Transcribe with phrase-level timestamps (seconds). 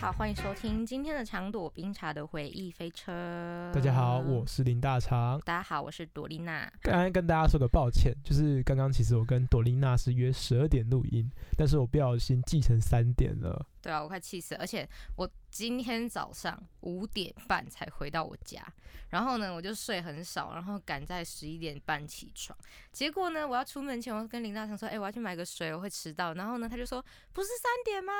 [0.00, 3.68] 好，欢迎收听今天的长朵冰茶的回忆飞车。
[3.74, 5.40] 大家好，我是林大长。
[5.40, 6.72] 大家好，我是朵丽娜。
[6.80, 13.66] 刚刚跟大家说个抱歉，就是刚刚其实我跟朵丽娜是约十二点录音，但是我不小心记成三点了。
[13.82, 14.60] 对啊，我快气死了！
[14.60, 18.64] 而且我今天早上五点半才回到我家，
[19.08, 22.56] 然后呢，我就睡很少，然后赶在十一点半起床。
[22.92, 27.04] 结果呢，我要出门前，我跟林大长说：“哎，我要去买个水，我会迟到。”然后呢，他就说
[27.34, 28.12] ：“不是三点吗？”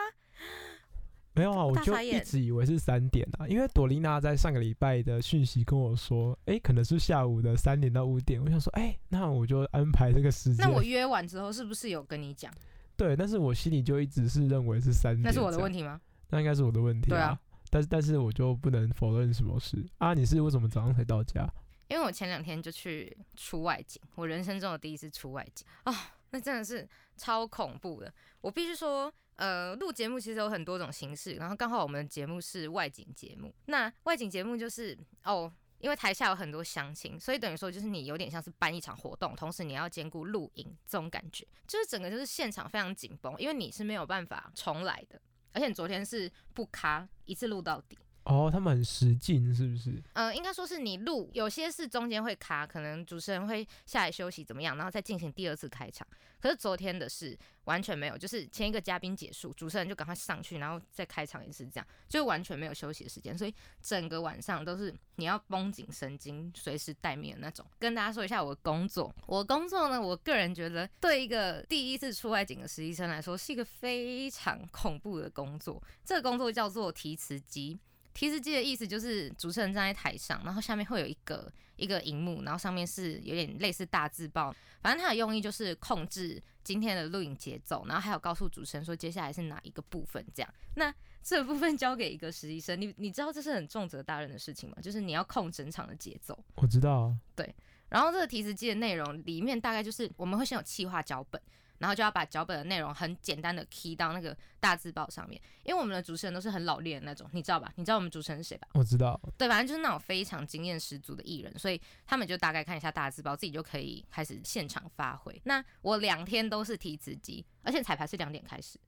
[1.38, 8.43] 没有啊，我就一直以为是三点啊，因为朵琳娜在上个礼拜的讯息跟我说，哎，可能是下午的三点到五点。
[8.43, 10.68] 我想说，哎，那我就安排这个时间。
[10.68, 12.52] 那我约完之后是不是有跟你讲？
[12.96, 15.23] 对，但是我心里就一直是认为是三点。
[15.23, 16.01] 那是我的问题吗？
[16.30, 17.09] 那应该是我的问题。
[17.10, 17.38] 对啊，
[17.71, 20.15] 但是但是我就不能否认什么事啊？
[20.15, 21.49] 你是为什么早上才到家？
[21.87, 25.95] 因为我前两天就去出外景，我人生中的第一次出外景啊，
[26.30, 28.12] 那真的是超恐怖的。
[28.40, 29.12] 我必须说。
[29.38, 33.54] 呃，录节目其实有很多种形式，然后刚好我们的节目是外景节目。
[33.66, 45.20] 那外景节目就是哦，因为台下有很多乡亲，所以等于说就是你有点像是办一场活动，同时你要兼顾录音这种感觉，就是整个就是现场非常紧绷，因为你是没有办法重来的，
[45.52, 47.96] 而且你昨天是不卡，一次录到底。
[48.29, 49.90] 哦，他们很使劲，是不是？
[50.12, 56.07] 嗯，应该说是你录，有些是中间会卡，可能主持人会下来休息怎么样，然后再进行第二次开场。
[56.38, 67.65] 可是昨天的是完全没有，就是前一个嘉宾结束，主持人就赶快上去，然后再开场一次，这样就完全没有休息的时间，所以整个晚上都是你要绷紧神经，随时待命的那种。
[67.78, 75.83] 跟大家说一下我的工作，我工作呢，我个人觉得对一个第一次出外景的实习生来说，是一个非常恐怖的工作。
[76.05, 77.81] 这个工作叫做提词机。
[78.19, 84.53] 提示机的意思就是主持人站在台上，然后下面会有一个一个荧幕，然后上面是有点类似大字报。
[84.83, 90.53] 反正它的用意就是控制今天的录影节奏，然后还有告诉主持人说接下来是哪一个部分这样。
[90.75, 90.93] 那
[91.23, 94.77] 这部分交给一个实习生，你你知道这是很重责大任的事情吗？
[94.83, 96.37] 就是你要控整场的节奏。
[96.57, 97.17] 我知道啊。
[97.37, 97.55] 对。
[97.89, 101.41] 然后这个提示机的内容里面大概就是我们会先有企划脚本。
[101.78, 107.72] 然后就要把脚本的内容很简单的 key 到那个大字报上面，因为我们的主持人都是很老练的那种，你知道吧？
[107.77, 108.69] 你知道我们主持人是谁吧？
[108.75, 109.21] 我知道。
[109.37, 115.41] 对，反正就是那种非常经验十足的艺人，所以他们就大概看一下大字报，自己就可以开始现场发挥。
[115.44, 118.78] 那我两天都是提词机，而且彩排是两点开始，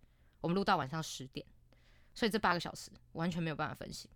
[0.41, 1.47] 我们录到晚上十点，
[2.15, 4.09] 所以这八个小时完全没有办法分析。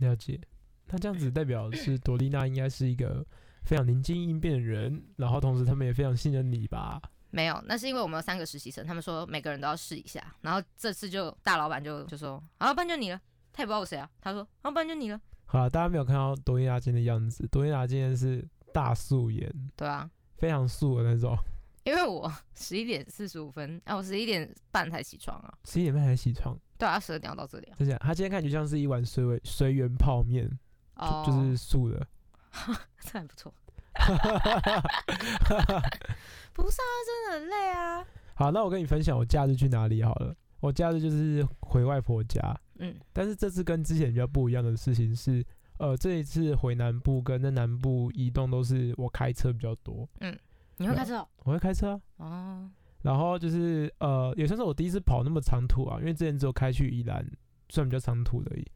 [0.00, 0.40] 了解。
[0.88, 3.26] 那这样子代表是朵丽娜应该是一个
[3.64, 7.02] 非常灵机应变的人，然后同时他们也非常信任你吧？
[7.36, 13.20] 没有，那是因为我们有三个实习生，他们说每个人都要试一下，然后这次就大老板就就说，啊，不然就你了，
[13.52, 15.20] 他也不知道我谁啊，他说，啊，不然就你了。
[15.44, 18.42] 好了，大家没有看到多伊娜今天的样子，多伊娜今天是
[18.72, 21.36] 大素颜，对啊，非常素的那种。
[21.84, 27.70] 因为我 十一点四十五分，啊，我十一点半才起床啊，十一点半才起床，对啊，十二点要到这里。
[27.78, 30.50] 就这样，他今天看就像是一碗水味水源泡面，
[30.94, 32.06] 哦，就是素的，
[33.02, 33.52] 这还不错。
[33.98, 35.82] 哈哈哈哈哈！
[36.52, 38.04] 不是啊，真的很累啊。
[38.34, 40.34] 好，那我跟你分享我假日去哪里好了。
[40.60, 42.40] 我假日就是回外婆家。
[42.78, 42.94] 嗯。
[43.12, 45.44] 但是这次跟之前比较不一样的事情是，
[45.78, 50.08] 呃，这一次回南部跟在南部移动都是我开车比较多。
[50.20, 50.38] 嗯。
[50.76, 51.26] 你会开车？
[51.44, 52.00] 我会开车。
[52.18, 52.70] 哦。
[53.02, 57.26] 然后就是呃，也算是我第一次跑那么长途啊，因为之前只有开去宜兰，
[57.68, 58.66] 算比较长途而已。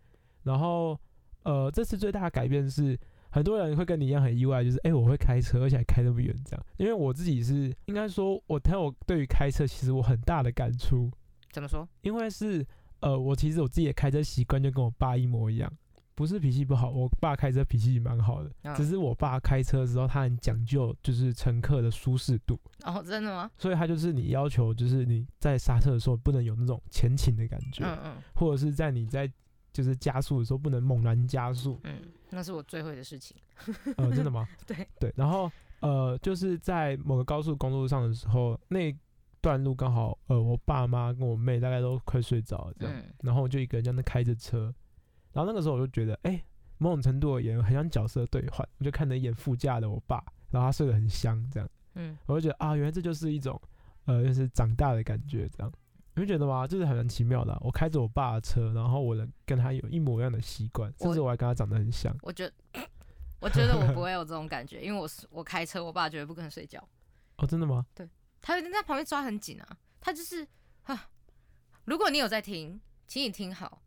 [0.42, 0.98] 然后
[1.44, 2.98] 呃，这次最大的改变是。
[3.30, 6.66] 很多人会跟你一样很意外，就是哎，我会开车，而且还开那么远，这样。
[6.76, 11.10] 因为我自己是应该说，我但我对于开车其实我很大的感触。
[11.52, 11.88] 怎么说？
[12.02, 12.66] 因为是
[13.00, 15.72] 呃，我其实我自己的开车习惯就跟我爸一模一样，
[16.14, 22.58] 不是脾气不好，我爸开车脾气蛮好的，只是我爸开车的时候他很讲究，就是乘客的舒适度。
[22.84, 23.50] 哦，真的吗？
[23.56, 29.30] 所以他就是你要求，就是你在刹车的时候不能有那种前倾的感觉，嗯嗯，或者是在你在
[29.72, 31.94] 就是加速的时候不能猛然加速，嗯。
[32.30, 33.36] 那是我最会的事情。
[33.96, 34.46] 呃，真的吗？
[34.66, 35.12] 对对。
[35.16, 35.50] 然后
[35.80, 38.94] 呃，就是在某个高速公路上的时候，那
[39.40, 44.72] 段路刚好呃，我爸妈跟我妹大概都快睡着了这样，然后我就一个人在那开着车，
[45.32, 46.42] 然后那个时候我就觉得，哎，
[46.78, 53.58] 某种程度而言很像角色兑换，我就看了一眼副驾的我爸，然后他睡得很香这样，嗯，我就觉得啊，原来这就是一种
[54.04, 55.72] 呃，就是长大的感觉这样。
[56.14, 56.66] 你会觉得吗？
[56.66, 57.56] 就是很奇妙的。
[57.60, 62.14] 我开着我爸的车，然后我的跟他有一模一样的习惯，甚至我还跟他长得很像。
[62.22, 62.54] 我觉得，
[63.40, 66.82] 我觉得我不会有这种感觉，因为我是我开车，我爸绝对不可能睡觉。
[67.36, 67.86] 哦，真的吗？
[67.94, 68.08] 对，
[68.40, 69.76] 他有在旁边抓很紧啊。
[70.00, 70.46] 他就是
[70.84, 71.08] 啊，
[71.84, 73.82] 如果你有在听，请你听好。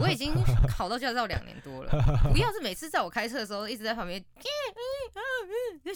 [0.00, 0.32] 我已经
[0.68, 1.90] 考到驾照两年多了，
[2.32, 4.24] 不要是每次在我开车的时候一直在旁边，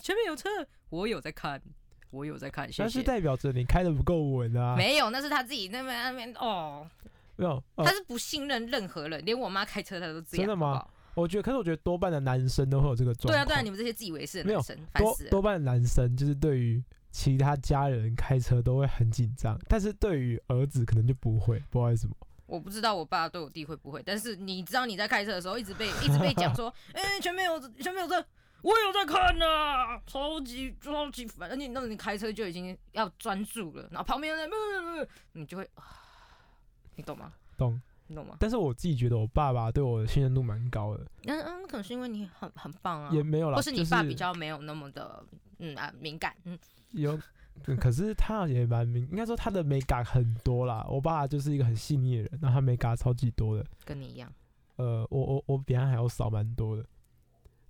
[0.03, 0.49] 前面有车，
[0.91, 1.63] 我有在看。
[2.11, 4.75] 我有在看，但是代表着你开的不够稳啊。
[4.77, 6.87] 没有，那是他自己那边那边哦，
[7.37, 10.47] 没有，他是不信任任何人，连我妈开车他都这样。
[10.47, 10.87] 真的吗？
[11.15, 13.35] 我觉得，可是我觉得多半的男生都会有这个状况。
[13.35, 22.15] 对啊，对啊，你们这些自以为是的男生，多多半的男生就是对于其他家人开车都会很紧张，但是对于儿子可能就不会，不知道为什么。
[22.47, 28.25] 我不知道我爸对我弟会不会，但是你知道你在开车的时候一直被一直被讲说， 哎，前面有前面有车。
[28.67, 29.47] 我有在看呢，
[30.09, 35.71] 超级超级烦，而且那你开车就已经要专注了，然后旁边的，你就会，
[36.97, 37.33] 你懂吗？
[37.57, 38.35] 懂，你懂吗？
[38.41, 41.07] 但是我自己觉得我爸爸对我的信任度蛮高的。
[41.27, 45.25] 嗯嗯，可能是因为你很很棒啊，也没有啦，或是你爸比较没有那么的，
[45.61, 46.59] 嗯啊敏感，嗯，
[46.91, 47.17] 有，
[47.79, 50.85] 可是他也蛮敏，应该说他的美感很多啦。
[50.91, 54.29] 我爸就是一个很细腻的人，然后他美感超级多的，跟你一样。
[54.75, 56.85] 呃，我我我比他还要少蛮多的。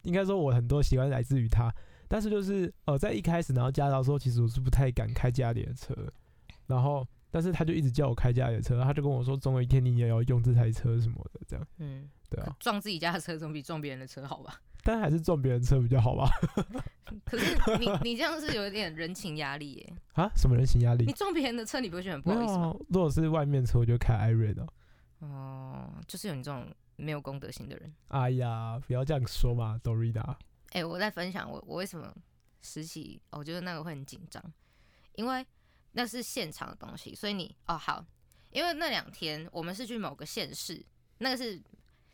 [0.07, 1.73] 应该说，我很多喜欢来自于他，
[2.09, 5.95] 但是就是呃，在一开始然后驾照的时候，其实我是不太敢开家里的车，
[6.67, 14.61] 然后但是他就一直叫我开家里的车，他就跟我说，总有一天你也要用这台车什么的，这样，嗯，对啊，撞自己家的车总比撞别人的车好吧？
[14.85, 16.31] 但还是撞别人车比较好吧？
[17.27, 19.93] 可是你你这样是有点人情压力耶？
[20.13, 20.31] 啊？
[20.37, 21.05] 什么人情压力？
[21.05, 22.73] 你撞别人的车，你不会觉得很不好意思吗？
[22.89, 24.65] 如果是外面车，我就开艾瑞的。
[25.19, 26.65] 哦，就是有你这种。
[26.97, 30.37] 没有公德心的人，哎呀，不要这样说嘛，Dorita。
[30.71, 32.15] 哎，我在分享我我为什么
[32.63, 34.43] 实习，我觉得那个会很紧张，
[35.15, 35.47] 因为
[35.93, 38.05] 那是现场的东西，所以你哦好，
[38.51, 40.85] 因为那两天我们是去某个县市，
[41.19, 41.63] 那个是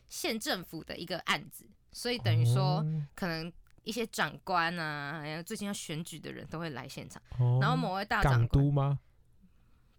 [0.08, 2.84] 县政府的一个案子，所以等于说
[3.14, 3.52] 可能
[3.82, 7.22] 一些长官啊，还有最近要选举的人都会来现场，
[7.60, 8.98] 然后某位大长官吗？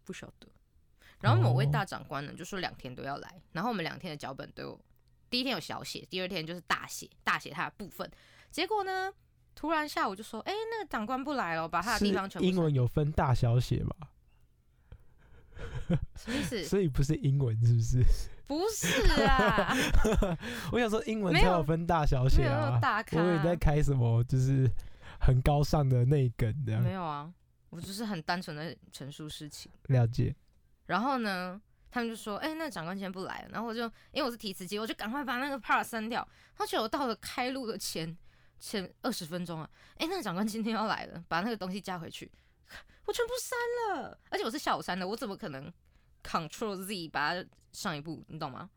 [0.04, 0.48] 不晓得。
[1.24, 4.86] 然后某位大长官呢就说两天都要来，然后我们两天的脚本都有，
[5.30, 8.12] 第一天有小写，第二天就是大写，大写他的部分。
[8.52, 9.10] 结果呢，
[9.56, 12.46] 突然下午就说，哎，那个长官不来了，把他的地方全部。
[12.46, 13.96] 英文有分大小写吗？
[16.18, 16.62] 什么意思？
[16.66, 18.04] 所以不是英文是不是？
[18.46, 19.74] 不是啊，
[20.74, 22.78] 我想说英文才有分大小写啊。
[23.14, 24.70] 我以为在开什么就是
[25.22, 26.84] 很高尚的内梗这样。
[26.84, 27.34] 没有啊，
[27.70, 29.72] 我就是很单纯的陈述事情。
[29.84, 30.36] 了解。
[30.86, 36.28] 然后呢，他们就说：“哎，那长官今天不来了。”然后我就因为我是提词机，我就赶快把那个 part 删掉。
[36.58, 38.18] 而且我到了开录的前
[38.60, 42.32] 前二十分钟啊，哎，那个长官今天要来了，把那个东西加回去，
[43.06, 44.18] 我全部删了。
[44.30, 45.72] 而且我是下午删的，我怎么可能
[46.24, 48.24] Control Z 把它上一步？
[48.28, 48.70] 你懂吗？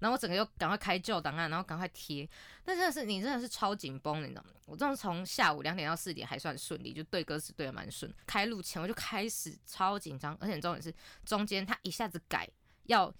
[0.00, 2.28] 然后我整个又赶快开旧档案，然后赶快贴。
[2.64, 4.50] 那真的是你真的是超紧绷的，你知道吗？
[4.66, 8.12] 我这种从下午两点到四点还算顺利，就对歌词对的蛮顺。
[8.26, 10.92] 开录前我就开始超紧张，而且重点是
[11.24, 12.48] 中间他一下子改
[12.84, 13.12] 要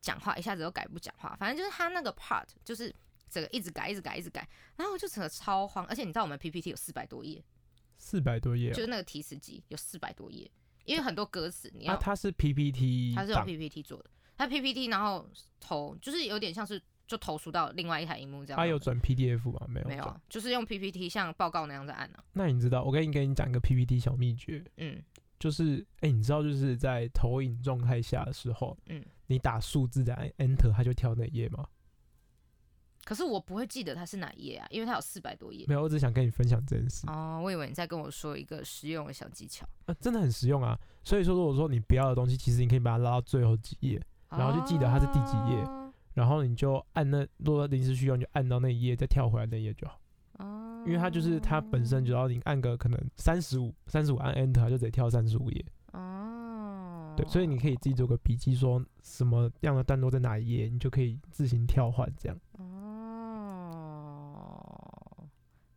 [0.00, 2.94] 讲话，一下子又改不讲话，反正就是他那个 part 就是
[3.28, 4.48] 整个一直改，一直改，一直改。
[4.76, 7.44] 然后我就整个超慌，而且你知道我们 PPT 有四百多页，
[7.98, 10.50] 四百多页，就是那个提词机有四百多页，
[10.84, 14.10] 因为很多歌词你要，它是 PPT，它是用 PPT 做的。
[14.36, 15.28] 它 PPT，然后
[15.60, 18.56] 投就是有点像是就投输到另外一台荧幕这样。
[18.56, 19.66] 他有转 PDF 吗？
[19.68, 22.18] 没有，没有，就是用 PPT 像报告那样在按呢。
[22.32, 25.02] 那你知道，我跟你跟你讲一个 PPT 小秘诀，嗯，
[25.38, 31.66] 就是哎，你知道就是在投影状态下的时候，嗯，你打数字在 Enter，它就跳那页吗？
[33.04, 35.66] 可是我不会记得它是哪一页啊，因为它有四百多页。
[35.68, 37.06] 没有，我只想跟你分享这件事。
[37.06, 39.68] 哦，我以为你在跟我说一个实用的小技巧。
[39.84, 40.74] 啊，真的很实用啊！
[41.04, 44.02] 所以说，如果说你不要的东西，其实你可以把它拉到最后几页。
[44.36, 45.64] 然后就记得它是第几页，
[46.14, 50.00] 然后你就按那，如果临时需要，你就按到那一页，再跳回来那页就好。
[50.38, 55.64] 哦，因为它就是它本身，只要你按个可能三十五，三十五按 Enter，它就得跳三十五页。
[55.92, 62.36] 哦，对，所以你可以自己做个笔记，说什么样的段落在哪一页，你就可以自行跳换这样。
[62.58, 62.68] 哦，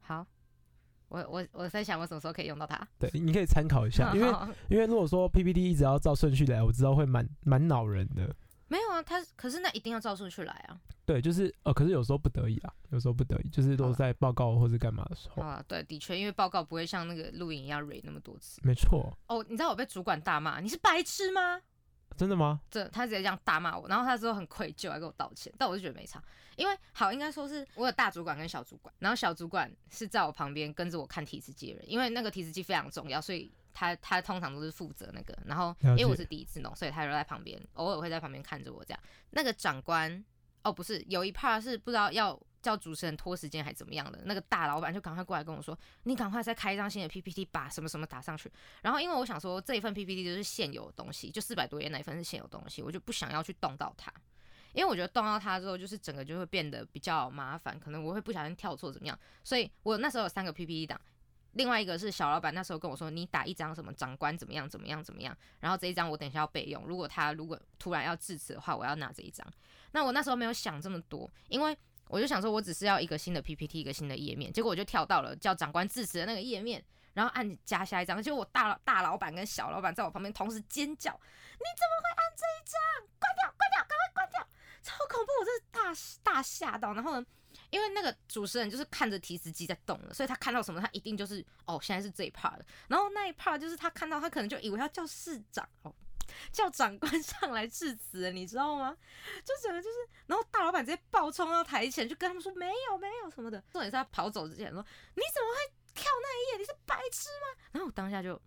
[0.02, 0.26] 好。
[1.10, 2.86] 我我我在想，我什么时候可以用到它？
[3.00, 4.28] 对，你可以参考一下，因为
[4.68, 8.36] 因为如果说 PPT 一直要照顺序来，我知道会蛮蛮恼人的。
[8.98, 10.80] 没有啊，它可是那一定要照顺序来啊。
[11.06, 15.64] 对，就是呃，可是有时候不得已啊，有时候不得已，就是都在报告或是干嘛的时候啊。
[15.68, 18.60] 对，的确，因为报告不会像那个录影一样 re 那么多次。
[18.64, 19.16] 没错。
[19.28, 21.62] 哦，你知道我被主管大骂，你是白痴吗？
[22.18, 22.60] 真的吗？
[22.72, 26.22] 这他直接这样大骂我，然后他之后很愧疚，还给我道歉，但我就觉得没差，
[26.56, 39.00] 因为好应该说是我有大主管跟小主管，然后小主管是在我旁边跟着我看提词机的人，因为那个提词机非常重要，所以他他通常都是负责那个，然后因为我是第一次弄，所以他就在旁边，偶尔会在旁边看着我这样。
[39.30, 40.26] 那个长官
[40.64, 48.52] 哦，不是有一 part 是不知道要叫主持人拖时间还怎么样的，那个大老板就赶快过来跟我说，你赶快再开一张新的 PPT，把什么什么打上去。
[48.82, 54.12] 然后因为我想说这一份 PPT 就是现有的东西，就四百多页那一份是现有东西，我就不想要去动到它。
[54.74, 61.00] 因为我觉得动到它之后，就是整个就会变得比较麻烦，可能我会不小心跳错怎么样，所以我那时候有三个 PPT 档，
[61.58, 69.46] 另外一个是小老板那时候跟我说，你打一张什么长官怎么样怎么样怎么样，然后这一张我等一下要备用，如果他如果突然要致辞的话，我要拿这一张。
[69.92, 76.84] 那我那时候没有想这么多，因为我就想说我只是要一个新的 PPT，一个新的页面，结果我就跳到了叫长官致辞的那个页面，
[77.14, 83.08] 然后按加下一张，结果我大大老板跟小老板在我旁边同时尖叫，你怎么会按这一张？
[83.20, 84.48] 关掉，关掉，赶快关掉！
[84.84, 85.64] 超恐怖，我真是
[86.24, 86.94] 大大吓到。
[86.94, 87.26] 然后呢，
[87.70, 95.94] 因为那个主持人就是看着提词机在动了，所以他看到什么，他一定就是哦，现在是这一 part 然后那一 part 就是他看到，他可能就以为要叫市长哦，
[96.52, 98.96] 叫长官上来致辞，你知道吗？
[99.44, 99.96] 就整个就是，
[100.28, 103.60] 然后大老板直接暴冲到台前，就跟他们说没有没有什么的。
[103.72, 104.82] 重点是他跑走之前说，
[105.16, 106.58] 你怎么会跳那一页？
[106.58, 107.64] 你是白痴吗？
[107.72, 108.42] 然后我当下就，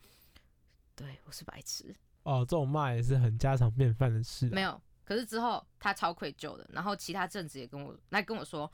[0.94, 1.94] 对我是白痴。
[2.22, 4.48] 哦，这种骂也是很家常便饭的事。
[4.50, 4.80] 没有。
[5.04, 8.70] 可是之后他超愧疚的，然后其他正职也跟我来跟我说，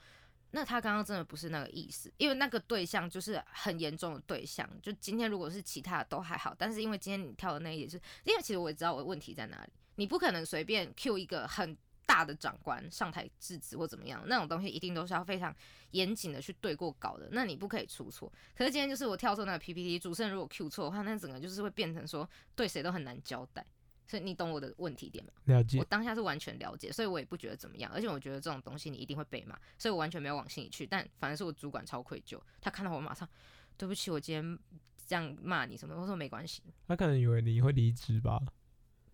[0.52, 4.68] 那他刚刚真的不是那个意思，因为那个对象就是很严重的对象。
[4.80, 11.76] 就今天如果是其他都还好，但是因为今天你跳的那也是，因为其实我也知道我的问题在哪里，你不可能随便 Q 一个很
[12.06, 15.54] 大的长官上台制止或怎么样，那种东西一定都是要非常
[15.90, 18.32] 严谨的去对过稿的，那你不可以出错。
[18.56, 23.66] 可是今天就是我跳错那个 PPT，主持人如果 Q 错的话，那整个就是会变成说对谁都很难交代。
[24.06, 25.32] 所以你懂我的问题点吗？
[25.44, 25.78] 了解。
[25.78, 27.90] 我当下是完全了解，所以我也不觉得怎么样。
[27.92, 30.86] 而且我觉得这种东西你一定会被骂，所以我完全没有往心里去。
[30.86, 33.28] 但反正是我主管超愧疚，他看到我马上，
[33.76, 34.58] 对不起，我今天
[35.06, 35.94] 这样骂你什么？
[36.00, 36.62] 我说没关系。
[36.86, 38.40] 他可能以为你会离职吧？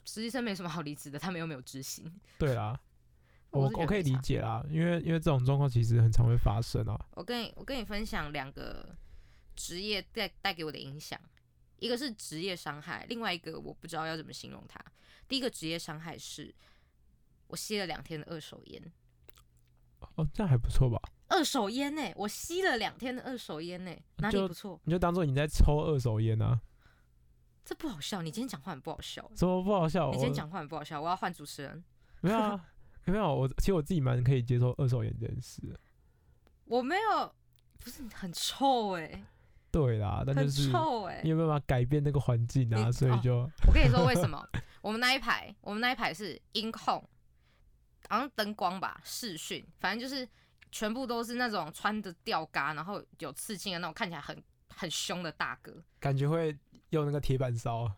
[0.05, 2.05] 实习生没什么好离职的，他们又没有执行。
[2.39, 2.79] 对啦，
[3.51, 7.07] 我我可以理解啦，因为因为这种状况其实很常会发生啊。
[7.15, 8.95] 我跟你我跟你分享两个
[9.55, 11.19] 职业带带给我的影响。
[11.83, 14.81] 一个是职业伤害，另外一个我不知道要怎么形容它。
[15.27, 16.55] 第一个职业伤害是，
[17.49, 18.93] 我吸了两天的二手烟。
[20.15, 20.97] 哦，这样还不错吧？
[21.27, 22.13] 二手烟呢？
[22.15, 24.81] 我吸了两天的二手烟呢，哪里不错？
[24.85, 26.61] 你就当做你在抽二手烟啊。
[27.65, 29.29] 这不好笑，你今天讲话很不好笑。
[29.35, 30.13] 怎么不好笑？
[30.13, 31.83] 你今天讲话很不好笑，我要换主持人。
[32.21, 32.65] 没有啊，
[33.07, 33.35] 没有。
[33.35, 35.61] 我其实我自己蛮可以接受二手烟这件事。
[36.67, 37.35] 我没有，
[37.81, 39.25] 不是很臭哎。
[39.73, 40.69] 对啦，但就是
[41.23, 42.93] 你有没有办法改变那个环境啊？
[42.93, 44.47] 所以就我跟你说为什么？
[44.83, 47.03] 我们那一排，我们那一排是音控，
[48.09, 50.29] 好像灯光吧，视讯，反正就是
[50.71, 56.55] 全部都是那种穿着吊嘎，然后有刺青的那种，看起来很很凶的大哥，感觉会
[56.91, 57.91] 用那个铁板烧。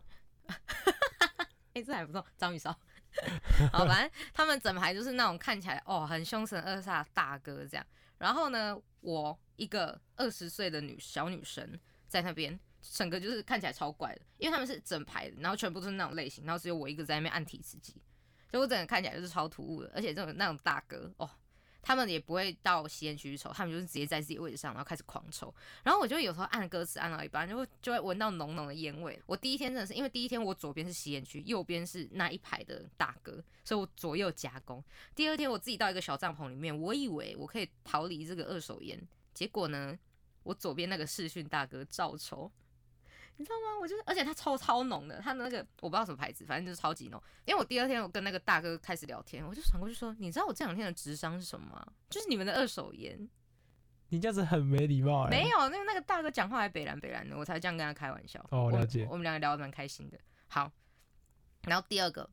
[1.73, 2.71] 哎，这还不错，章鱼烧。
[3.73, 7.85] 好，反正他们整排就是那种看起来哦很凶神恶煞的大哥这样。
[8.17, 17.93] 然后呢，我一个二十岁的女小女生在那边，整个就是看起来超怪的，因为他们是整排的，然后全部都是那种类型，然后只有我一个在那边按提词机，
[18.51, 21.29] 所以我整个看起来就是超突兀的，而且这种那种大哥哦。
[21.87, 25.53] 他们也不会到吸烟区去抽，他们就是直接在自己位置上，然后开始狂抽。
[25.83, 29.21] 然后我就有时候按歌词按到一半，就会就会闻到浓浓的烟味。
[29.27, 33.33] 我第一天真的是因为第一天我左边是吸烟区，右边是那一排的大哥，
[33.63, 34.83] 所以我左右夹攻。
[35.13, 38.99] 第二天我自己到一个小帐篷里面，我以为我可以逃离这个二手烟，
[39.35, 39.95] 结果呢，
[40.41, 42.51] 我左边那个视讯大哥照抽。
[43.37, 43.77] 你知道吗？
[43.81, 47.21] 我就是，而且他超超浓的，它那个我不知道什么牌子，反正就是超级浓。
[47.43, 51.85] 因为我第二天我跟那个大哥开始聊天，我就转过去说：“你知道我这两天的智商是什么吗？
[52.09, 53.29] 就是你们的二手烟。”
[54.07, 55.27] 你这样子很没礼貌。
[55.27, 58.39] 没有，因为那个大哥讲话还北蓝北蓝的，我才这样跟他开玩笑。
[58.51, 59.05] 哦，了解。
[59.09, 60.17] 我们两个聊得蛮开心的。
[60.47, 60.71] 好，
[61.63, 62.29] 然后第二个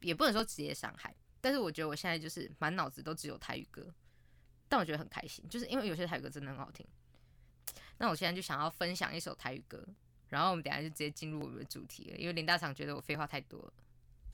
[0.00, 3.92] 也不能说职业伤害，但是我觉得我现在就是满脑子都只有台语歌，
[4.68, 6.86] 但我觉得很开心，就是因为有些台语歌真的很好听。
[7.98, 9.82] 那我现在就想要分享一首台语歌。
[10.28, 13.72] 然后我们等下就直接进入我们的主题了，因为林大厂觉得我废话太多了。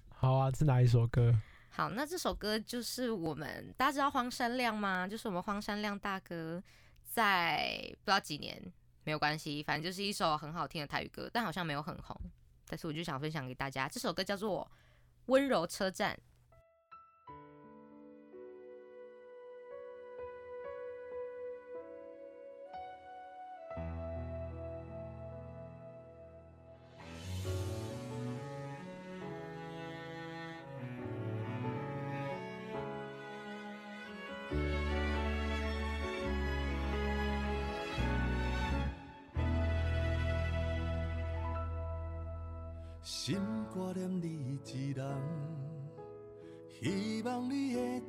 [0.08, 1.38] 好啊，是哪一首歌？
[1.68, 5.06] 好，那这首歌就是我们大家知道荒山亮吗？
[5.06, 6.62] 就是我们荒山亮大哥
[7.04, 8.58] 在不知道几年
[9.04, 12.18] 没有关系，反正就是一首很好听的台语歌，但好像没有很红。
[12.66, 14.66] 但是我就想分享给大家，这首歌叫做
[15.26, 16.14] 《温柔车站》。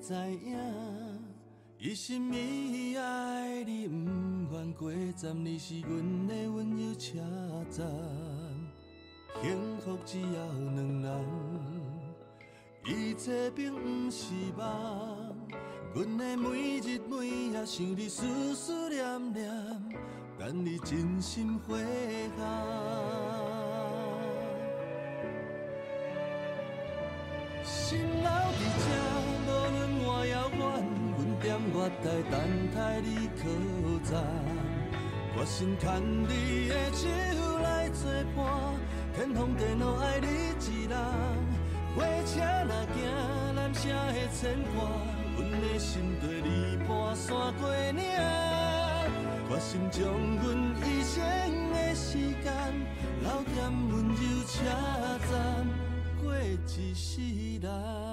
[0.06, 0.60] 知影，
[1.80, 7.20] 一心一意爱你，不愿过站，你是阮的温柔车
[7.72, 7.88] 站。
[9.42, 10.46] 幸福只要
[10.76, 11.26] 两人，
[12.86, 15.38] 一切并不是梦。
[15.96, 19.50] 阮的每日每夜想你，思思念念，
[20.38, 21.82] 等你真心回
[22.38, 23.33] 航。
[27.94, 28.86] 心留伫这，
[29.46, 30.62] 无论我遥远，
[31.14, 32.36] 阮踮月台等
[32.74, 33.42] 待你靠
[34.10, 34.12] 站。
[35.36, 37.06] 决心牵你的手
[37.60, 38.02] 来作
[38.36, 38.42] 伴，
[39.16, 40.94] 天荒地老爱你一人。
[41.96, 42.98] 火车若行，
[43.54, 44.42] 南城的牵
[44.74, 44.90] 挂，
[45.38, 46.50] 阮的心对你
[46.88, 48.02] 半山过岭。
[49.48, 50.02] 决心将
[50.42, 50.44] 阮
[50.82, 51.22] 一生
[51.74, 52.46] 的时间
[53.22, 54.52] 留在温柔车
[55.30, 55.93] 站。
[56.34, 57.22] 过一世
[57.62, 58.13] 人。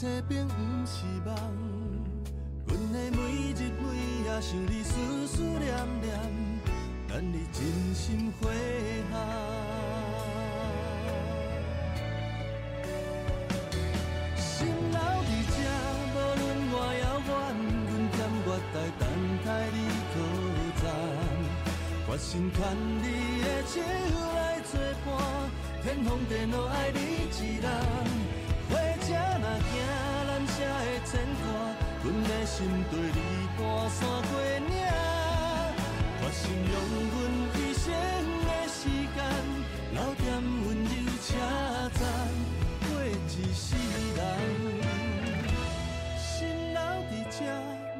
[0.00, 0.54] 这并不
[0.86, 1.34] 是梦，
[2.68, 3.18] 阮的每
[3.52, 3.82] 日每
[4.22, 5.60] 夜想你，思思念
[6.00, 6.16] 念，
[7.08, 7.58] 等你真
[7.92, 8.48] 心回
[9.10, 9.12] 航。
[14.36, 15.58] 心留伫这，
[16.14, 17.28] 无论外遥远，
[17.88, 18.16] 阮踮
[18.46, 19.02] 月台等
[19.44, 19.76] 待你
[20.14, 20.16] 靠
[20.80, 20.86] 站，
[22.06, 22.56] 决心牵
[25.98, 27.66] 伴，天荒地老爱你一人。
[28.68, 29.06] 火车
[29.40, 29.74] 若行，
[30.26, 31.44] 南城的牵挂，
[32.02, 32.56] 阮的心
[32.90, 33.18] 对你
[33.56, 33.98] 半山
[34.30, 34.70] 过岭。
[36.20, 36.74] 决心用
[37.10, 37.16] 阮
[37.54, 37.86] 一生
[38.44, 38.78] 的时
[39.14, 39.18] 间，
[39.92, 40.26] 留点
[40.66, 40.90] 温柔
[41.22, 41.28] 车
[41.94, 42.00] 站，
[42.80, 43.08] 过一
[43.54, 43.66] 世
[44.16, 44.20] 人。
[46.18, 46.26] 心
[46.74, 47.38] 留伫这，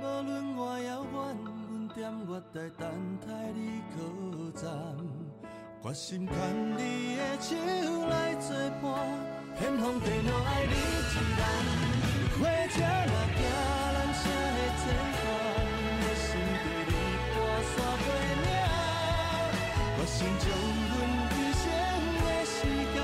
[0.00, 1.16] 无论外遥远，
[1.70, 2.82] 阮踮月台等
[3.26, 3.58] 待你
[3.94, 3.96] 靠
[4.61, 5.08] 站。
[5.88, 6.35] 决心牵
[6.77, 7.57] 你的手
[8.09, 8.85] 来作伴。
[9.59, 11.40] 天荒地老爱你一人，
[12.37, 12.77] 火车
[13.09, 13.40] 若行，
[13.94, 14.20] 南城
[14.53, 14.85] 的牵
[15.16, 15.24] 挂，
[16.05, 16.29] 的心
[16.61, 16.92] 对你
[17.33, 17.37] 半
[17.72, 17.74] 山
[18.05, 18.07] 过
[18.44, 18.46] 岭。
[19.96, 20.44] 决心将
[20.92, 20.94] 阮
[21.33, 21.64] 一生
[22.20, 22.57] 的时
[22.92, 22.96] 间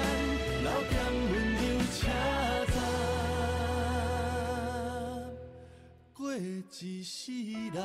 [0.62, 0.92] 留在
[1.30, 1.64] 温柔
[1.96, 1.96] 车
[2.68, 2.76] 站，
[6.12, 7.16] 过一世
[7.72, 7.76] 人。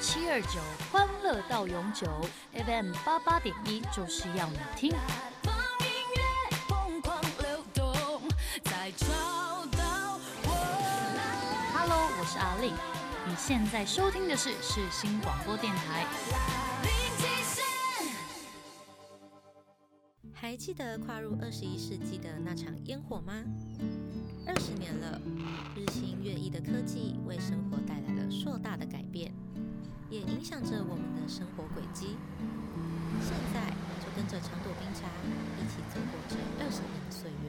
[0.00, 2.06] 七二九欢乐到永久
[2.52, 4.92] ，FM 八八点一就是要你听。
[11.72, 12.72] Hello，我是阿丽，
[13.26, 16.06] 你现在收听的是世新广播电台。
[20.32, 23.32] 还记得跨入二十一世纪的那场烟火吗？
[24.46, 25.20] 二十年了，
[25.74, 27.78] 日新月异的科技为生活
[30.44, 32.18] 影响着我们的生活轨迹。
[33.22, 35.08] 现在就跟着长朵冰茶
[35.56, 37.48] 一起走过这二十年的岁月。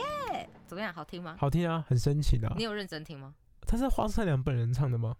[0.00, 0.90] 耶，怎么样？
[0.90, 1.36] 好听吗？
[1.38, 2.54] 好听啊，很深情啊。
[2.56, 3.34] 你有认真听吗？
[3.66, 5.14] 他是花善良本人唱的吗？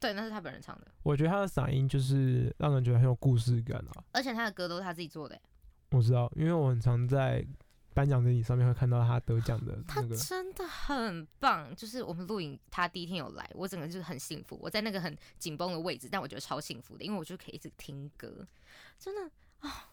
[0.00, 0.88] 对，那是他本人唱的。
[1.04, 4.02] 我觉得他的嗓音就是让人觉得很有故事感啊。
[4.10, 5.40] 而且他的歌都是他自己做的。
[5.92, 7.46] 我知道，因为我很常在。
[7.96, 11.74] 颁奖典礼上面会看到他得奖的那个，他真的很棒。
[11.74, 14.58] 就是我们录影，他第一天有来，我整个就是很幸福。
[14.60, 18.46] 我在那个很紧绷的位置，但我觉得超幸福的，因为我就可以一直听歌，
[18.98, 19.30] 真的
[19.60, 19.88] 啊！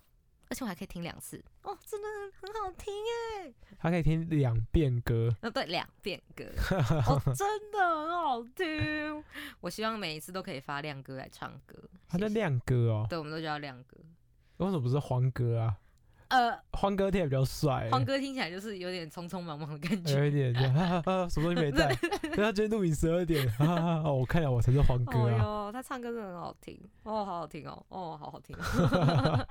[0.50, 2.08] 而且我还可以听两次哦，真的
[2.40, 2.94] 很好听
[3.42, 3.54] 哎！
[3.78, 6.44] 还可以听两遍歌，呃，对，两遍歌，
[7.08, 9.24] 哦，真的很好听。
[9.62, 11.82] 我希望每一次都可以发亮哥来唱歌。
[12.10, 13.98] 他叫亮哥哦，对，我们都叫亮哥。
[14.58, 15.78] 为什么不是黄哥啊？
[16.30, 20.18] 呃，欢哥听起来比较帅、欢哥听起来就是有点匆匆忙忙的感觉。
[20.18, 21.94] 有一点就 哈哈哈，什么东西没带？
[22.22, 25.38] 对他今天录影十二点，哈哈哈哦，我看了我才是欢歌哦啊。
[25.38, 29.48] 哟，他唱歌真的很好听，哦，好好听哦，哦，好好听、哦。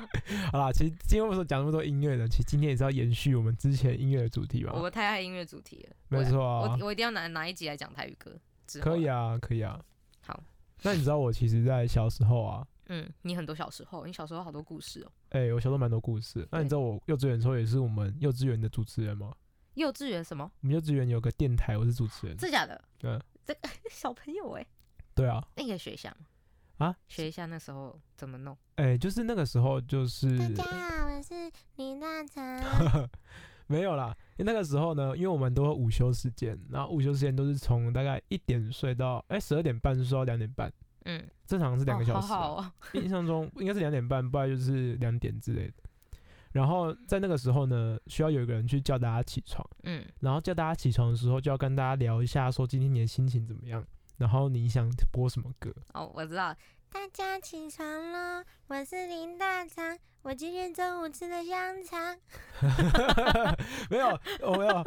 [0.51, 2.27] 好 啦，其实今天为什么讲那么多音乐呢？
[2.29, 4.81] 其实今天也是要延续我们之前音乐的主题吧我。
[4.81, 8.33] 们太爱音乐主题了，没错啊我我一定要拿拿一集来讲台语歌。
[8.81, 9.79] 可以，啊，可以啊。
[10.27, 10.41] 好，
[10.83, 15.13] 那你知道我其实，在小时候啊，嗯，你很多小时候，你小时候好多故事哦。
[15.33, 16.47] 哎、我小时候蛮多故事。
[16.51, 19.35] 那你知道我幼稚园的时候也是我们幼稚园的主持人吗？
[19.75, 20.51] 幼稚园什么？
[20.61, 22.37] 我们幼稚园有个电台，我是主持人。
[22.37, 22.79] 真假的？
[23.03, 24.67] 嗯， 这个小朋友哎，
[25.15, 26.27] 对啊，那你可以学一下吗？
[26.87, 28.55] 啊，学一下那时候怎么弄。
[28.75, 33.09] 哎、就是那个时候就是大家好，我是李大成。
[33.69, 40.71] 没有啦，因为那个时候呢，因为我们都有午休时间，然后午休时间都是从大概一点睡到哎十二点半睡到两点半，
[41.05, 42.73] 嗯，正常是两个小时、啊哦好好哦。
[42.95, 45.75] 印象中应该是两点半，不然就是两点之类的。
[46.53, 53.83] 然后在那个时候呢，需要有一个人去叫大家起床，嗯，然后叫大家起床的时候，就要跟大家聊一下，说今天你的心情怎么样，
[54.19, 55.73] 然后你想播什么歌。
[55.95, 56.55] 哦，我知道，
[56.93, 62.19] 大家起床了，我是林大肠，我今天中午吃的香肠。
[63.89, 64.09] 没有，
[64.43, 64.85] 我没有，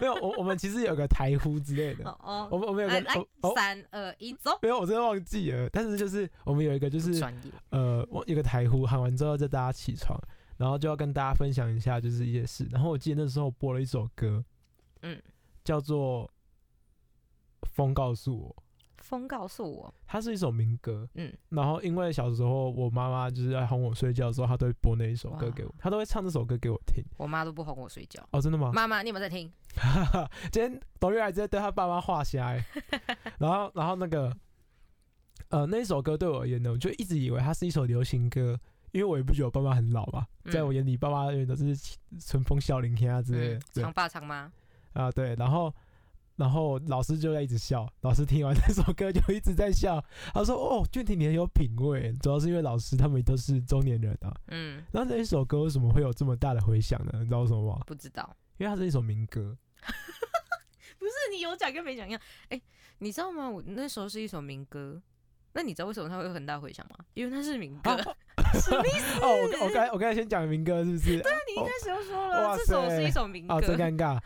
[0.00, 4.58] 没有，我我们其实有个台呼之类的，哦哦，我们我们有来来个哦，哦三二一，走。
[4.62, 5.68] 没有，我真的忘记了。
[5.68, 7.22] 但是就是我们有一个就是，
[7.68, 10.18] 呃，我有个台呼喊完之后叫大家起床，
[10.56, 12.66] 然后就要跟大家分享一下就是一些事。
[12.72, 14.42] 然后我记得那时候播了一首歌，
[15.02, 15.20] 嗯，
[15.62, 16.24] 叫做
[17.70, 18.48] 《风告诉我》，
[19.08, 21.08] 风告诉我，它是一首民歌。
[21.14, 27.02] 嗯，然后因为小时候我妈妈就是在哄我睡觉的时候，她都会播那一首歌给我，她都会唱这首歌给我听。
[27.16, 28.22] 我妈都不哄我睡觉。
[28.32, 28.70] 哦，真的吗？
[28.74, 29.50] 妈妈，你有没有在听？
[30.52, 32.64] 今天董月还直接对他爸妈画瞎欸，
[33.38, 34.30] 然后然后那个
[35.48, 38.58] 呃那一首歌对我而言呢，我就一直以为它是一首流行歌，
[38.92, 41.74] 因为我也不觉得我爸妈很老嘛，嗯在我眼里爸妈永远都是
[42.20, 44.50] 春风笑脸天啊之类的长爸长妈，
[44.92, 45.72] 啊对，然后
[46.38, 57.10] 然后老师就在一直笑，老师听完这首歌就一直在笑，他说哦俊廷你很有品味，主要是因为老师他们都是中年人啊，嗯，那这一首歌为什么会有这么大的回响呢？
[57.18, 57.82] 你知道为什么吗？
[57.86, 58.34] 不知道。
[58.56, 59.56] 因为它是一首民歌。
[60.98, 62.20] 不是你有讲跟没讲一样。
[62.48, 62.60] 哎、
[62.98, 63.48] 你知道吗？
[63.48, 65.00] 我那时候是一首民歌。
[65.52, 67.04] 那你知道为什么它会有很大回响吗？
[67.14, 67.90] 因为它是民歌。
[67.90, 68.04] 啊
[69.20, 71.20] 哦，我我刚才我刚才先讲民歌是不是？
[71.20, 73.54] 对你一开始就说了，哇这首是一首民歌。
[73.54, 74.20] 啊，真尴尬，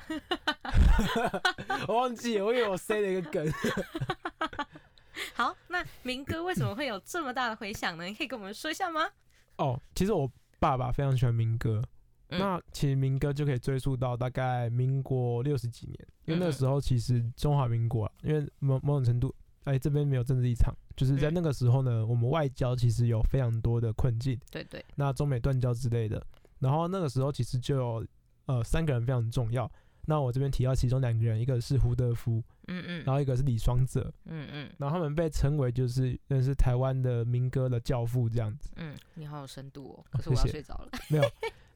[1.88, 3.52] 我忘记了，我以为我塞了一个梗。
[5.34, 8.04] 好，那民歌为什么会有这么大的回响呢？
[8.04, 9.08] 你可以跟我们说一下吗？
[9.56, 11.82] 哦，其实我爸爸非常喜欢民歌，
[12.28, 26.24] 嗯那其实民歌就可以追溯到大概民国六十几年，因为那时候其实中华民国啊，因为某某种程度，哎，这边没有政治立场，就是在嗯那个时候呢，我们外交其实有非常多的困境，对对，那中美断交之类的，
[26.58, 28.06] 然后那个时候其实就有
[28.46, 29.70] 呃三个人非常重要。
[30.04, 38.68] 那我这边提到其中两个人，一个是胡德夫，嗯嗯，然后一个是李双泽，嗯嗯然后他们被称为就是认识台湾的民歌的教父这样子。
[38.74, 40.04] 嗯，你好有深度哦。
[40.10, 40.88] 可是我要睡着了。
[41.08, 41.24] 没有，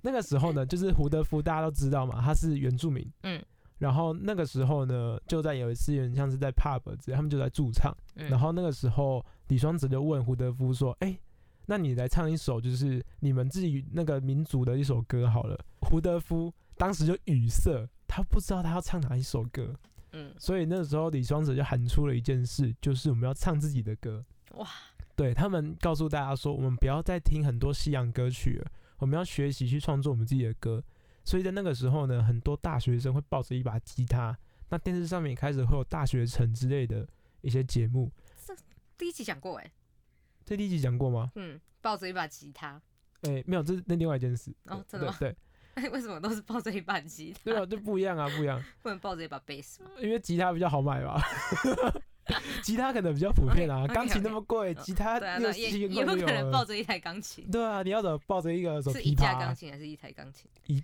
[0.01, 3.09] 那个时候呢，就是胡德夫大家都知道嘛，他是原住民。
[3.22, 3.40] 嗯。
[3.79, 7.95] 然后那个时候呢，就在有一次有点像是在 pub 之类，他们就在驻唱。
[8.15, 11.19] 嗯，然后那个时候李双泽就问胡德夫说：“哎、
[11.67, 19.75] 那你来唱一首就是你们自己那个民族的一首歌好了。”胡德夫当时就语塞，他不知道他要唱哪一首歌，
[20.12, 24.25] 嗯，所以那个时候李双泽就喊出了一件事，就是我们要唱自己的歌。
[24.55, 24.67] 哇，
[25.15, 30.83] 对他们告诉大家说，我们不要再听很多西洋歌曲了，我们要学习去创作我们自己的歌。
[31.27, 34.35] 所以在那个时候呢，很多大学生会抱着一把吉他，
[34.71, 37.07] 那电视上面也开始会有大学城之类的
[37.41, 38.11] 一些节目。
[38.97, 39.71] 第一集讲过哎。
[40.45, 41.33] 这第一集讲过吗？
[41.35, 42.81] 嗯，抱着一把吉他。
[43.23, 44.55] 哎、没有，这是那另外一件事。
[44.67, 45.37] 哦真的吗对
[45.75, 47.41] 对 为什么都是抱着一把吉他？
[47.45, 48.62] 对啊，就不一样啊，不一样。
[48.81, 49.91] 不能抱着一把贝斯吗？
[50.01, 51.21] 因为吉他比较好买吧，
[52.62, 55.19] 吉他可能比较普遍啊钢琴那么贵，嗯吉他
[55.53, 60.49] 也也不可能抱着一台钢琴，对啊，你要怎么抱着一个手是一架钢琴还是一台钢琴？
[60.67, 60.83] 一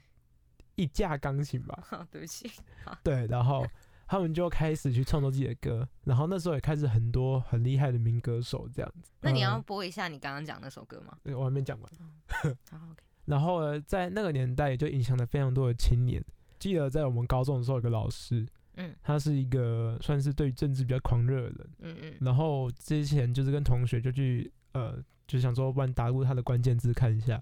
[0.87, 1.83] 架钢琴吧？
[1.91, 2.51] 哦， 对不起，
[3.05, 3.67] 对，然后
[4.07, 9.13] 他们就开始去创作自己的歌，然后那时候也开始很多很厉害的民歌手这样子。
[9.21, 11.17] 那你要嗯播一下你刚刚讲那首歌吗？
[11.23, 11.91] 对我还没讲完。
[12.71, 16.23] 好，OK，然后呢，在那个年代也就影响了非常多的青年。
[16.59, 21.71] 记得在我们高中的时候，有个老师，嗯他是一个算是对政治比较狂热的人。
[21.81, 27.41] 嗯嗯，然后之前就是跟同学就去呃，就想说，不然打入他的关键字看一下，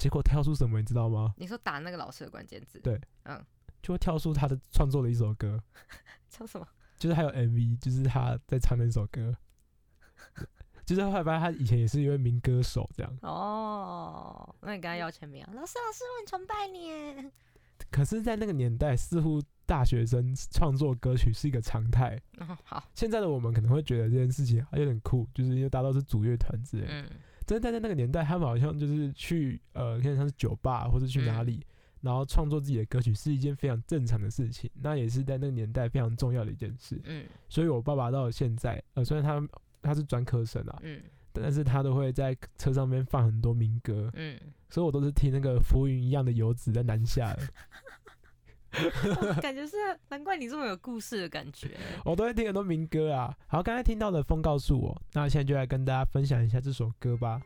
[0.00, 1.34] 结果跳出什么，你知道吗？
[1.36, 3.44] 你说打那个老师的关键字，对嗯，
[3.82, 5.62] 就会跳出他的创作的一首歌，
[6.30, 6.66] 叫什么？
[6.98, 9.36] 就是还有 MV，就是他在唱那首歌，
[10.86, 13.14] 就是后来发现他以前也是一位民歌手这样。
[13.20, 15.52] 哦，那你跟他要签名啊？
[15.52, 17.30] 老师，老师，我很崇拜你。
[17.92, 22.20] 可是，在那个年代，似乎大学生创作歌曲是一个常态。
[22.38, 26.86] 哦，好，现在的我们可能会觉得这件事情有点酷，就是因为大家都是组乐团之类。
[26.88, 27.10] 嗯，
[27.58, 31.60] 真的在那个年代，他们好像就是去呃，看像是酒吧或者去哪里，
[32.00, 34.70] 然后创作自己的歌曲是一件非常正常的事情。
[34.74, 37.00] 那也是在那个年代非常重要的一件事。
[37.04, 39.48] 嗯，所以我爸爸到了现在，呃，虽然他
[39.82, 44.08] 他是专科生啊，嗯，但是他都会在车上面放很多民歌。
[44.14, 47.38] 嗯，所以我都是听那个浮云一样的游子在南下了。
[49.42, 49.76] 感觉是
[50.08, 51.70] 难怪你这么有故事的感觉。
[52.04, 53.34] 我都会听很多民歌啊。
[53.46, 57.40] 好，刚才听到的风告诉我，那现在就来跟大家分享一下这首歌吧。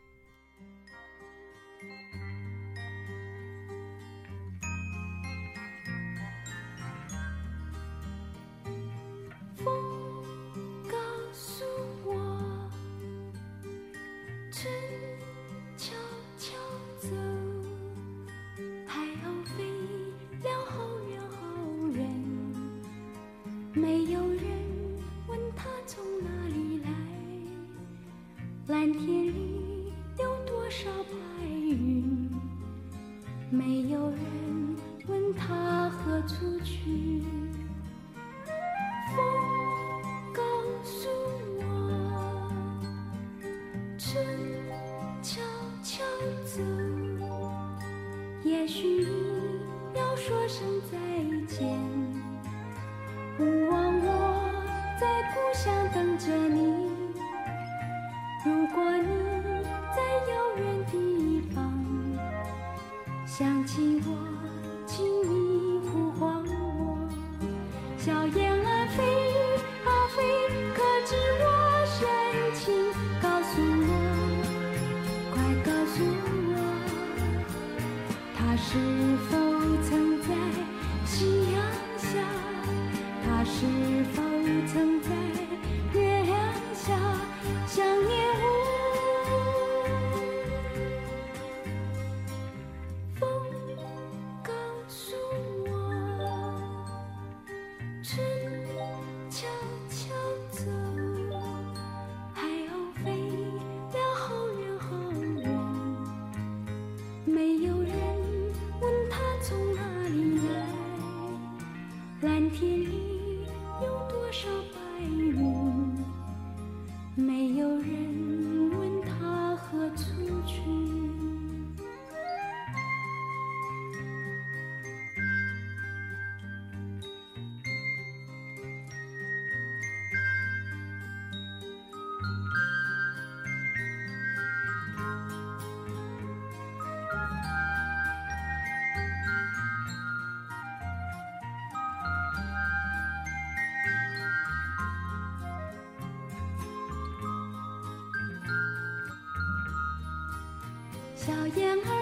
[151.54, 151.93] 小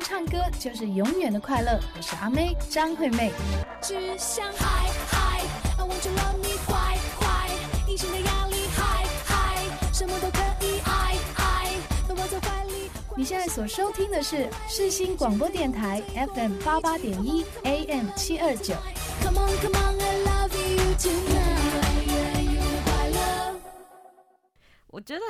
[0.00, 1.80] 唱歌就是永远的快乐。
[1.96, 3.32] 我是阿妹张惠妹。
[3.80, 5.40] 只想嗨嗨
[5.78, 7.48] ，I want love 你坏坏，
[7.88, 9.56] 隐形的压力嗨嗨，
[9.92, 11.70] 什么都可以爱爱，
[12.08, 12.90] 都抱在怀里。
[13.16, 16.02] 你现在所收听的是世新广播电台
[16.34, 18.74] FM 八八点一 AM 七二九。
[19.22, 22.04] Come on come on I love you tonight，
[24.88, 25.22] 我觉得，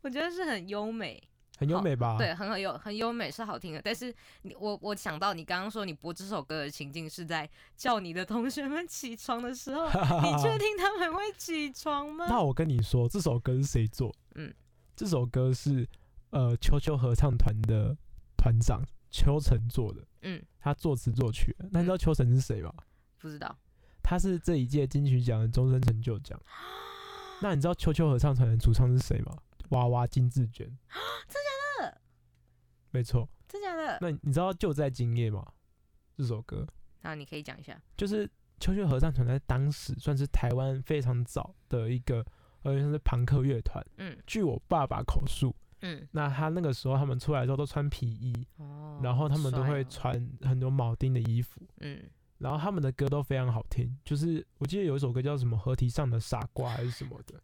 [0.00, 1.22] 我觉得是很优美。
[1.62, 2.16] 很优美吧？
[2.18, 3.80] 对，很好，有很优美，是好听的。
[3.82, 9.86] 但是你我我想到你刚刚说你播这首歌的情境是在叫你的同学们起床的时候，
[10.22, 12.26] 你确定他们会起床吗？
[12.28, 14.14] 那我跟你说，这首歌是谁做？
[14.34, 14.52] 嗯，
[14.96, 15.88] 这首歌是
[16.30, 17.96] 呃秋秋合唱团的
[18.36, 20.02] 团长秋晨做的。
[20.22, 21.56] 嗯，他作词作曲。
[21.70, 22.72] 那你知道秋晨是谁吗？
[23.18, 23.56] 不知道。
[24.02, 26.38] 他是这一届金曲奖的终身成就奖。
[27.40, 29.36] 那你知道秋秋合唱团的主唱是谁吗？
[29.70, 30.66] 娃娃金志娟。
[30.66, 31.51] 真假的？
[32.92, 33.28] 没错。
[33.48, 33.98] 真假的？
[34.00, 35.44] 那你知道就在今夜吗？
[36.16, 36.66] 这首歌。
[37.00, 37.76] 那你可以讲一下。
[37.96, 42.24] 就是秋秋合唱团在当时算是台湾非常早的一个，
[42.62, 43.84] 呃，像是朋克乐团。
[43.96, 44.16] 嗯。
[44.26, 45.54] 据我爸爸口述。
[45.80, 46.06] 嗯。
[46.12, 48.46] 那他那个时候他们出来之后都穿皮衣。
[48.58, 49.00] 哦。
[49.02, 51.60] 然后他们都会穿很多铆钉的衣服。
[51.80, 52.00] 嗯。
[52.38, 57.40] 然后他们的歌都非常好听，就是我记得有一首歌叫什么《河堤上的傻瓜》还是什么的。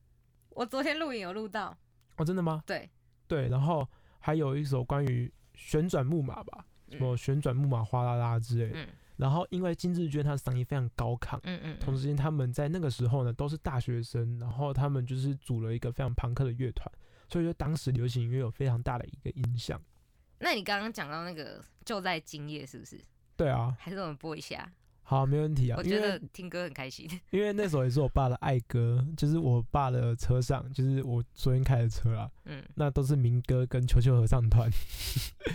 [0.51, 1.77] 我昨天录影有录到。
[2.17, 2.63] 哦，真的吗？
[2.67, 2.91] 对。
[3.29, 8.81] 对，然后还有一首关于旋转木马吧，什么旋转木马哗啦啦之类的。
[8.81, 8.89] 嗯。
[9.17, 11.79] 然后因为金志娟她的嗓音非常高亢，嗯嗯。
[11.81, 16.89] 同时间他们在那个时候呢都是大学生，然后他们就是组了一个非常朋克的乐团，
[17.29, 19.83] 所以说当时流行音乐有非常大的一个影响。
[20.39, 23.01] 那你刚刚讲到那个就在今夜是不是？
[23.37, 23.77] 对啊。
[23.81, 24.73] 还是我们播一下？
[25.11, 25.79] 好，没问题啊。
[25.79, 34.71] 我觉得听歌很开心，因为那首也是我爸的爱歌，就是我爸的车上，就是我昨天开的车啊，嗯，那都是民歌跟球球合唱团。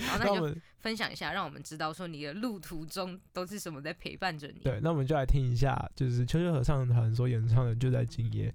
[0.08, 4.62] 好，那就分享一下，让我们知道说你的路途中都是什么在陪伴着你。
[4.62, 8.50] 对，那我们就来听一下，就是球球合唱团所演唱的《就在今夜》。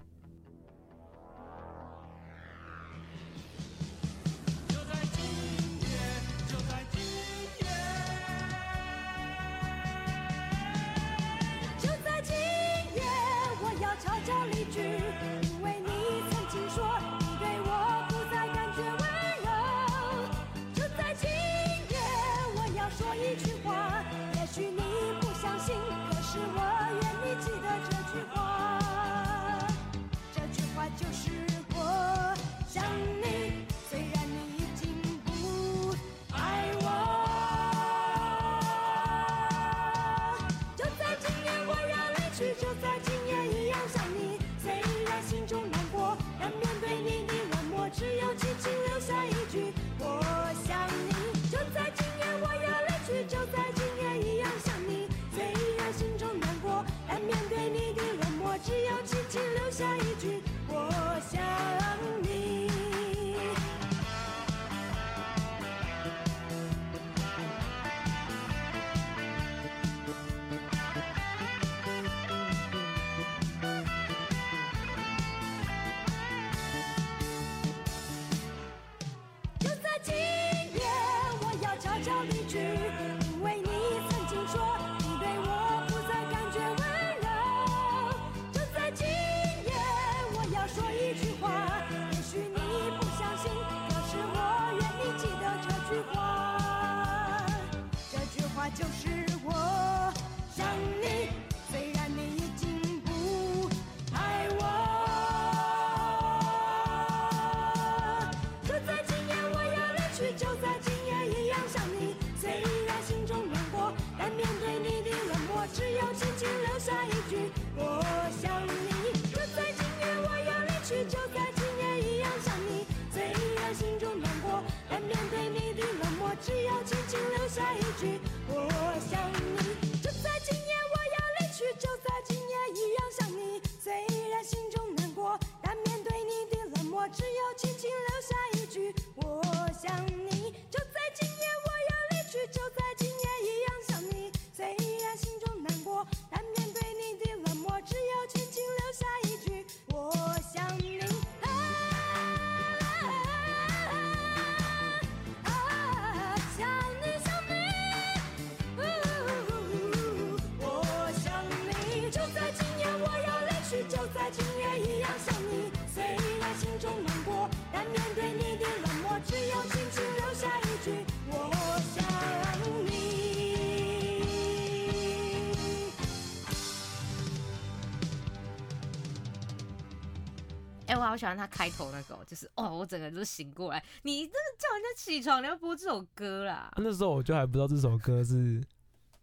[180.99, 183.81] 我好喜欢他开头那个，就是哦，我整个人都醒过来。
[184.03, 186.71] 你这个叫人家起床，你要播这首歌啦。
[186.77, 188.61] 那时候我就还不知道这首歌是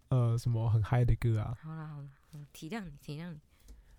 [0.08, 1.54] 呃什么很嗨的歌啊。
[1.62, 2.08] 好了好了，
[2.52, 3.38] 体谅你体谅你。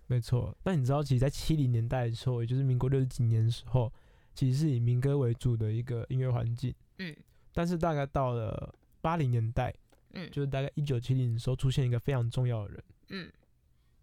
[0.08, 3.92] 没错，那你知道，其实，在七零年代的时候，也就是民国六十几年的时候，
[4.34, 6.74] 其实是以民歌为主的一个音乐环境。
[6.98, 7.14] 嗯。
[7.52, 9.72] 但是大概到了八零年代，
[10.14, 12.84] 嗯，就是大概一九七零的时候，出现一个非常重要的人。
[13.08, 13.32] 嗯。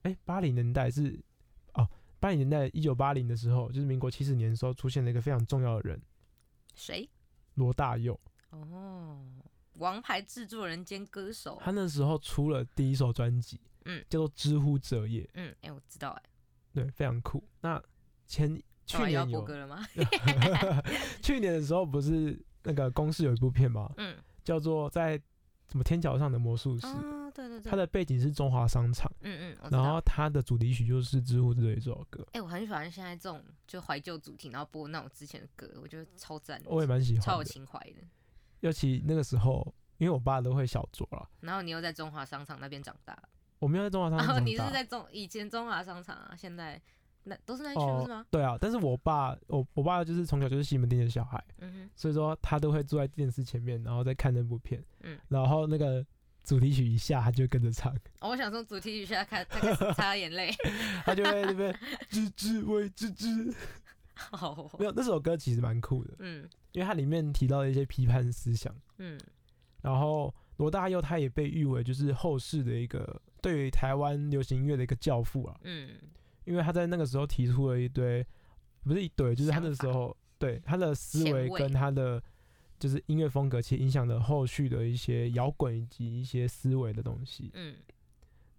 [0.03, 1.19] 哎，八零年代是。
[2.20, 6.01] 八零年代，一九八零的时候，就是民国七十年的时候，出现了一个非常重要的人，
[6.74, 7.09] 谁？
[7.55, 8.20] 罗大佑。
[8.51, 9.20] 哦，
[9.76, 11.57] 王牌制作人兼歌手。
[11.61, 16.24] 他那时候出了第一首专辑，嗯叫做知乎者也，嗯，哎、我知道哎、
[16.74, 17.43] 对，非常酷。
[17.61, 17.82] 那
[18.26, 19.86] 前去年有吗？
[21.22, 23.91] 去年的时候不是那个公式有一部片吗？
[23.97, 25.18] 嗯，叫做在
[25.70, 37.43] 什么天桥上的魔术师，哦，对对对，它的背景是中华商场，嗯嗯，然后它的主题曲就是知乎者也这首歌，哎、我很喜欢现在这种就怀旧主题，然后播那种之前的歌，我觉得超赞，我也蛮喜欢超有。
[37.43, 37.97] 情怀的。
[38.61, 43.21] 尤其那个时候，因为我爸都会小酌了，然后你又在中华商场那边长大，
[43.59, 44.45] 我没有在中华商场。
[44.45, 46.81] 你是在中以前中华商场啊，现在
[47.25, 48.25] 那都是那一区不是吗？
[48.31, 55.19] 对啊，但是我爸，我我爸就是从小就是西门町的小孩，嗯所以说他都会坐在电视前面，然后再看那部片，嗯。
[55.27, 56.05] 然后那个
[56.45, 60.51] 主题曲一下，他就跟着唱，哦我想说主题曲现在开他开始擦眼泪，
[61.03, 61.73] 他就会那边
[62.11, 63.53] 吱吱喂吱吱，
[64.13, 66.47] 好，没有那首歌其实蛮酷的，嗯。
[66.71, 69.17] 因为它里面提到了一些批判思想，嗯。
[69.81, 75.89] 然后罗大佑他也被誉为就是后世的一个对于台湾流行音乐的一个教父啊，嗯。
[76.43, 78.25] 因为他在那个时候提出了一堆，
[78.83, 82.21] 不是一堆，就是他那时候对他的思维跟他的
[82.86, 87.49] 就是音乐风格，其实影响了后续的一些摇滚以及一些思维的东西。
[87.55, 87.75] 嗯，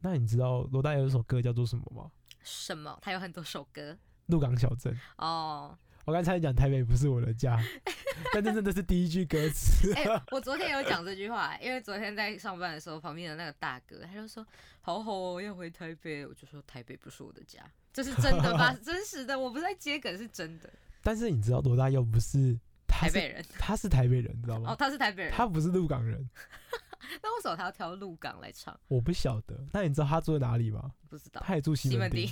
[0.01, 2.11] 那你知道罗大佑有一首歌叫做什么吗？
[2.43, 2.99] 什么？
[3.01, 3.97] 他有很多首歌
[4.27, 4.99] 鹿港小镇。
[5.19, 5.79] 哦。
[6.07, 7.57] 我刚才讲台北不是我的家，
[8.35, 9.93] 但这真的是第一句歌词。
[9.95, 14.45] 哎、我昨天有讲这句话、因为昨天在上班的时候，旁边的那个大哥他就说
[14.83, 17.61] ：“好好哦，要回台北。”我就说：“台北不是我的家。”
[17.93, 18.73] 这是真的吧？
[18.85, 20.73] 真实的，我不是在接梗，是真的。
[21.03, 22.57] 但是你知道罗大佑不是
[22.97, 24.73] 台北人他是台北人，你知道吗？
[24.73, 25.33] 哦，他是台北人。
[25.33, 26.29] 他不是鹿港人，
[27.23, 28.79] 那为什么他要挑鹿港来唱？
[28.89, 29.57] 我不晓得。
[29.73, 30.93] 那你知道他住在哪里吗？
[31.09, 31.43] 不知道。
[31.45, 32.31] 他也住西门町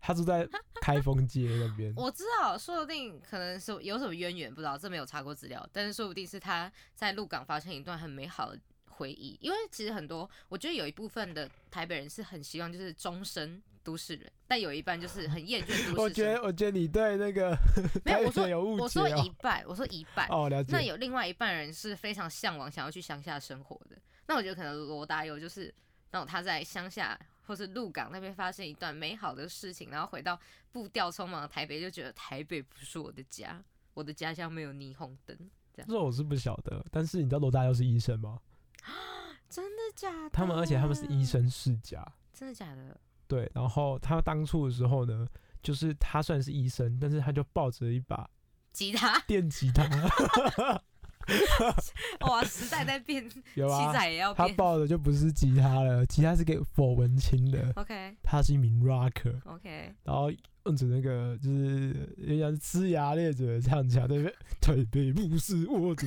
[0.00, 0.48] 他住在
[0.80, 1.92] 开封街那边。
[1.96, 5.64] 我知道，说不定可能是有什么渊源，不知道，这没有查过资料。
[5.72, 16.02] 但是说不定是他在鹿港发生一段很美好的回忆，因为其实很多，我觉得有一部分的台北人是很希望就是终身都市人，但有一半就是很厌倦都市生活。
[16.02, 17.56] 我觉得，我觉得你对那个
[18.04, 19.08] 没有，我说有误我解哦。
[19.08, 20.26] 说一半，我说一半。
[20.28, 20.72] 哦，了解。
[20.72, 23.96] 那有另外一半人是非常向往想要去乡下生活的。
[24.26, 25.74] 那我觉得可能罗大佑就是
[26.10, 30.38] 那种他在乡下或是鹿港那边发生一段美好的事情，然后回到
[30.70, 33.62] 步调匆忙的台北，就觉得台北不是我的家，
[33.94, 35.36] 我的家乡没有霓虹灯。
[35.72, 38.38] 这样这我是不晓得，但是你知道罗大佑是医生吗？
[39.48, 40.30] 真的假的？
[40.30, 43.00] 他们而且他们是医，生世家，真的假的？
[43.30, 43.50] 对。
[43.54, 45.24] 然后他当初的时候呢，
[45.62, 48.28] 就是他虽然是医生，但是他就抱着一把
[48.72, 49.84] 吉他 电吉他，
[52.26, 54.48] 哇，时代在变， 器有啊，材也要他。
[54.48, 60.30] 抱的就不是吉他了，吉他是给否文清的，OK 他是一名 rocker，OK，然后
[60.66, 64.34] 用着那个就是人家呲牙咧嘴的唱起来，对不对？
[64.60, 66.02] 台北不是我的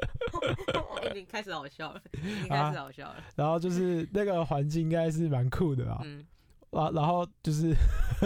[0.00, 1.12] 家。
[1.14, 3.16] 你开始好笑了，你开始好笑了。
[3.34, 6.24] 然后就是那个环境应该是蛮酷的啊，嗯，
[6.70, 7.74] 然然后就是，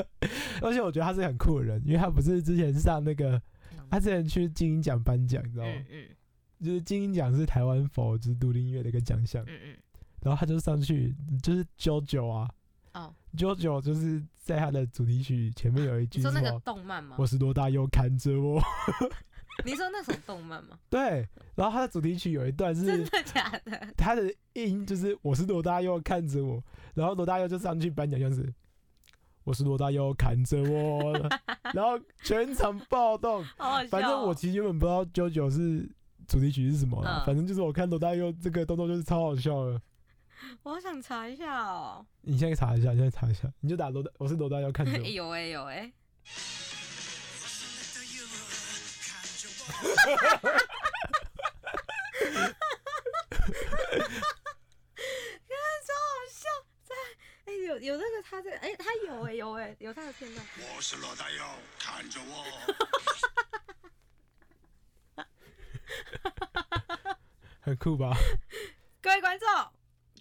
[0.60, 3.40] 而且我觉得他是很酷的人，因为他不是之前上那个，
[3.90, 5.72] 他之前去金鹰奖颁奖，你知道吗？
[5.72, 6.08] 嗯嗯
[6.64, 9.76] 就是金鹰奖是台湾否就是独立音乐的一个奖项，嗯嗯，
[10.22, 12.48] 然后他就上去，就是 JoJo 啊
[12.92, 17.26] 哦，，JoJo 就是在他的主题曲前面有一句你说那个动漫吗我？
[17.26, 18.62] 是多大又看着我，
[19.64, 20.78] 你说那首动漫吗？
[20.90, 23.88] 对，然后它的主题曲有一段是真的假的？
[23.96, 26.62] 它的音就是我是罗大佑看着我，
[26.94, 28.52] 然后罗大佑就上去颁奖，像是
[29.44, 31.12] 我是罗大佑看着我，
[31.74, 33.44] 然后全场暴动。
[33.56, 33.88] 好好笑哦。
[33.90, 35.88] 反正我其实原本不知道九九是
[36.26, 39.80] 主题曲是什么啦，嗯反正就是我看罗大佑这个动作就是超好笑的。
[40.62, 42.04] 我好想查一下哦。
[42.22, 45.06] 你现在查一下，你现在查一下，你就打罗大我是罗大佑看着我。
[45.06, 45.90] 有哎有哎，
[57.66, 60.46] 有有那个他在哎他有哎有哎有他的片段。
[60.76, 61.42] 我是罗大佑，
[61.78, 62.44] 看着我。
[67.60, 68.14] 很酷吧？
[69.00, 69.48] 各位观众，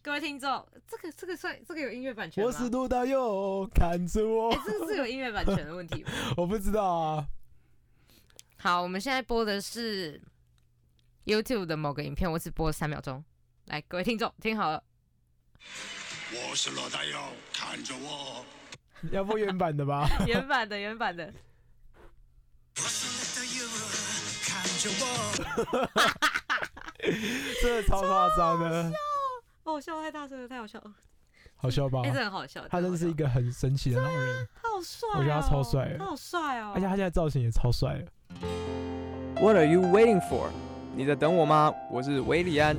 [0.01, 2.47] 各位听众，这个这个算这个有音乐版权吗？
[2.47, 4.59] 我是罗大佑，看着我哎、。
[4.65, 6.11] 这个是有音乐版权的问题吗？
[6.37, 7.27] 我不知道啊。
[8.64, 10.22] 好，我们现在播的是
[11.26, 13.22] YouTube 的某个影片，我只播了三秒钟。
[13.66, 14.82] 来，各位听众听好了，
[16.32, 17.20] 我是罗大佑，
[17.51, 18.45] 看着我。
[19.11, 20.07] 要播原版的吧？
[20.26, 21.34] 原版的原版的，
[22.78, 23.68] 我是罗大佑，
[24.45, 25.05] 看着我。
[27.61, 28.93] 真的超夸张的，
[29.64, 30.93] 哦，笑太大声了，太好笑了，
[31.57, 32.11] 好笑吧哎、？
[32.11, 38.07] 这很好笑，他真的是一个很神奇的老人，他好帅、哦，我觉得他超帅他好帅哦，而且他现在造型也超帅的。
[39.36, 40.47] What are you waiting for？
[40.95, 41.73] 你在等我吗？
[41.89, 42.77] 我是维里安。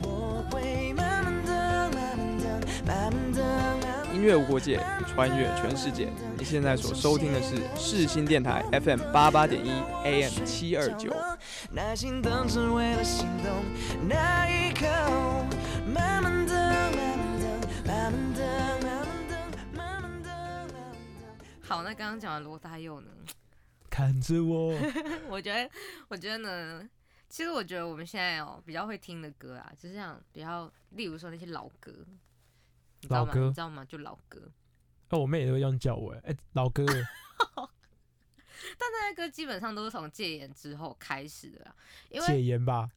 [4.12, 6.08] 音乐无国界，穿越全世界。
[6.38, 9.70] 你现在所收听的是世新电台 FM 八八点一
[10.04, 11.12] AM 七二九。
[11.72, 13.52] 耐心等只为了心动
[14.08, 14.86] 那一刻，
[15.92, 17.46] 慢慢的，慢慢的，
[17.84, 18.40] 慢慢的，
[18.80, 19.36] 慢慢的，
[19.76, 20.82] 慢慢的，慢慢
[21.20, 21.26] 的。
[21.60, 23.08] 好，那刚刚讲完罗大佑呢？
[23.94, 24.74] 看着我，
[25.30, 25.70] 我觉得，
[26.08, 26.90] 我觉得呢，
[27.28, 32.04] 其实我觉得我们现在哦比较会听的歌啊，就是像比较，例如说那些老歌，
[33.02, 33.28] 你知道吗？
[33.28, 33.84] 老歌你知道吗？
[33.84, 34.50] 就老歌，
[35.10, 37.02] 哦，我妹也会这样叫我，哎、老哥，哎
[38.76, 41.76] 但那些歌基本上都是从戒严之后开始的啦，
[42.08, 42.90] 因戒为严吧？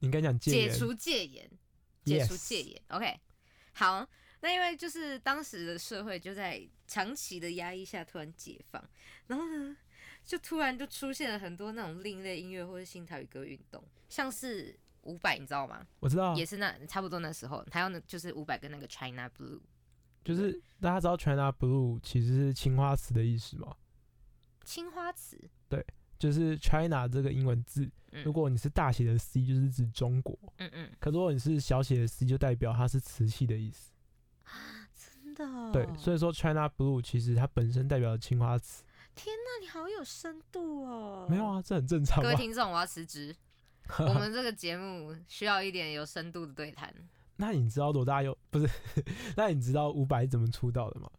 [0.00, 0.36] 你应该讲。
[0.36, 1.48] 解除戒严，
[2.04, 2.82] 解除戒严。
[2.88, 3.20] OK，
[3.74, 4.04] 好，
[4.40, 8.82] 那因为就是当时的社会就在长期的压抑下突然解放，
[9.28, 9.76] 然后呢，
[10.24, 15.86] 就突然就出现了很多那种另类音乐或者新台语歌运动，像是伍佰，你知道吗？
[15.98, 19.60] 我知道，也是那差不多那时候，还有呢就是伍佰跟那个 China Blue，
[20.24, 23.74] 就是大家知道 China Blue 其实是青花瓷的意思吗？
[24.64, 25.36] 青花瓷，
[25.68, 25.84] 对
[26.18, 33.90] 就是 China 这个英文字，嗯如果你是大写的 C，就是指中国；嗯嗯，可如果你是小写的 c，就代表它是瓷器的意思。
[34.44, 34.52] 啊
[34.94, 38.84] 真的、哦，对，所以说 China Blue 其实它本身代表的青花瓷。
[39.14, 41.26] 天哪，你好有深度哦！
[41.28, 42.22] 没有啊，这很正常？
[42.22, 43.34] 各位听众，我要辞职。
[43.98, 46.94] 我们这个节目需要一点有深度的对谈。
[47.36, 48.68] 那你知道罗大佑不是？
[49.36, 51.10] 那你知道伍佰怎么出道的吗？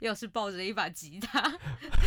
[0.00, 1.40] 又是抱着一把吉他，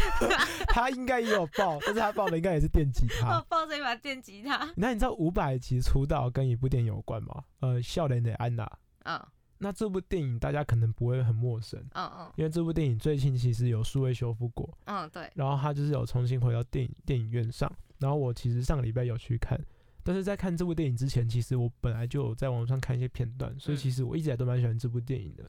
[0.67, 3.39] 他应该也有抱，但是他抱的应该也是电吉他。
[3.47, 4.69] 抱着一把电吉他。
[4.76, 7.43] 那你知道伍佰其实出道跟一部电影有关吗？
[7.61, 8.65] 呃，《笑脸的安娜》。
[9.03, 9.26] 嗯
[9.64, 17.72] 那这部电影大家可能不会很陌生，嗯嗯因为这部电影最近其实有数位修复过，嗯，对，然后它就是有重新回到电影电影院上。
[17.99, 19.64] 然后我其实上个礼拜有去看，
[20.01, 25.47] 但是在看这部电影之前，其实我本来就有在网上看一些片段，所以嗯其实我一直都蛮喜欢这部电影的。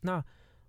[0.00, 0.24] 那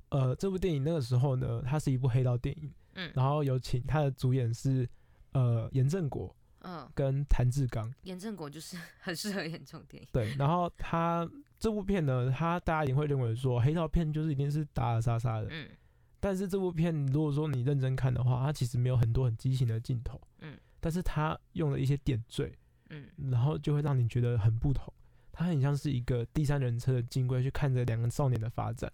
[0.10, 4.86] 呃，这部电影那个时候呢，它是一部黑道电影，嗯然后有请他的主演是
[5.32, 10.10] 呃严正国嗯，跟谭志刚，严正国就是 很适合演这种电影。
[10.12, 11.26] 对，然后他
[11.60, 15.70] 这部片呢，他大家也会认为说黑道片就是一定是打打杀杀的，嗯。
[16.22, 22.58] 但是这部片如果说你认真看的话，它其实没有很多很激情的镜头，嗯，但是它用了一些点缀，
[22.90, 23.06] 嗯。
[23.30, 24.94] 然后就会让你觉得很不同，
[25.32, 28.92] 它很像是一个第三人称的金龟去看着两个少年的发展，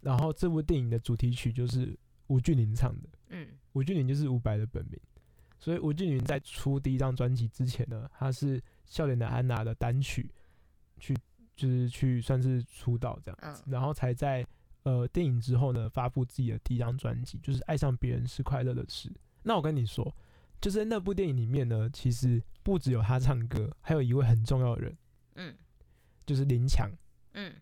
[0.00, 1.96] 然后这部电影的主题曲就是
[2.28, 3.48] 吴俊霖唱的，嗯。
[3.74, 4.98] 吴俊霖就是伍佰的本名，
[5.58, 10.28] 所以吴俊霖在出第一张专辑之前呢，他是笑脸的安娜的单曲，
[10.98, 11.16] 去
[11.58, 14.46] 就是去算是出道这样子，嗯然后才在
[14.84, 19.12] 呃电影之后呢发布自己的第一张专辑，就是爱上别人是快乐的事。
[19.42, 20.14] 那我跟你说，
[20.60, 24.96] 就是那部电影里面呢，其实不只有他唱歌，还有一位很重要的人，
[25.34, 25.54] 嗯
[26.24, 26.88] 就是林强。
[27.32, 27.52] 嗯，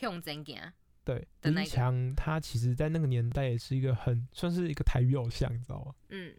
[0.00, 0.60] 用真行。
[1.04, 5.94] 对，林强他其实在那个年代也是一个很算是一个台语偶像，你知道吗？
[6.08, 6.34] 嗯，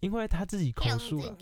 [0.00, 1.36] 因为他自己口述了，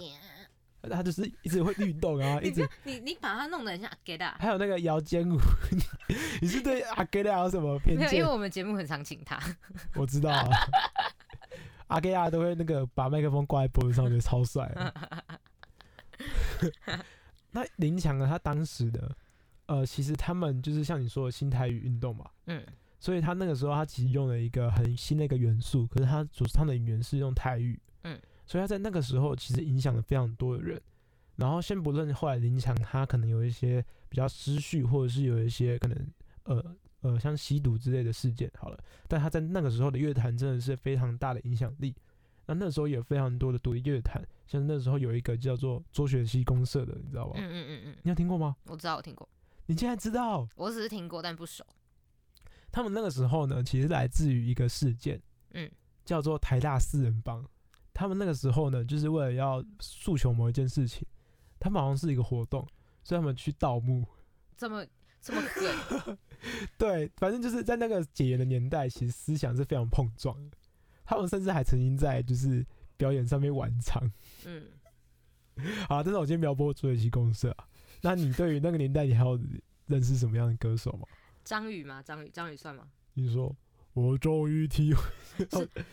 [0.82, 4.36] 他就是一直会运动啊， 一直你你把它弄得很像 get 啊。
[4.38, 5.36] 还有那个摇肩舞，
[5.70, 8.24] 你 你是对阿给亚有什么偏没有，因为？
[8.26, 9.38] 我们节目很常请他。
[9.96, 10.48] 我知道啊，
[11.88, 14.94] 阿给亚都会那个把麦克风挂在脖子上，我觉得超帅的。
[17.50, 18.26] 那林强呢？
[18.26, 19.16] 他当时的
[19.66, 22.62] 呃，其实他们就是像你说的新台语运动嘛，嗯
[23.00, 28.18] 所以他那个时候他其实用了一个很新的一个元素，可是他主唱的语言是用台语，嗯，
[28.48, 30.80] 所以他在那个时候其实影响了非常多的人。
[31.36, 41.94] 然后先不论后来林强他可能有一些比较失序，或者是有一些可能呃呃像吸毒之类的事件好了，但他在那个时候的乐坛真的是非常大的影响力。
[42.46, 47.34] 那那时候也有非常多的独立乐坛，像那时候有一个叫做卓雪溪公社的，你知道吧？
[47.36, 48.56] 嗯嗯嗯嗯，你有听过吗？
[48.64, 49.28] 我知道，我听过，
[49.66, 50.48] 你竟然知道？
[50.56, 51.62] 我只是听过，但不熟。
[52.72, 55.20] 他们那个时候呢，其实来自于一个事件，
[55.52, 55.70] 嗯
[56.04, 57.44] 叫做台大四人帮。
[57.98, 61.04] 他们那个时候呢，就是为了要诉求某一件事情，
[61.58, 62.64] 他们好像是一个活动，
[63.02, 64.06] 所以他们去盗墓。
[64.56, 64.86] 这么
[65.20, 66.16] 这么狠，
[66.78, 70.56] 对，反正就是在那个解严的年代，其实思想是非常碰撞的。
[71.04, 72.64] 他们甚至还曾经在就是
[72.96, 74.00] 表演上面玩唱。
[74.44, 74.62] 嗯，
[75.88, 77.66] 好，但是我今天描摹卓雪溪公社啊。
[78.00, 79.36] 那你对于那个年代，你还有
[79.86, 81.08] 认识什么样的歌手吗？
[81.42, 82.00] 张宇吗？
[82.00, 82.86] 张宇，张宇算吗？
[83.14, 83.52] 你说，
[83.94, 85.02] 我终于体会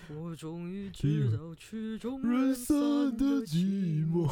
[0.09, 2.75] 我终于知道曲终人散
[3.17, 4.27] 的寂寞。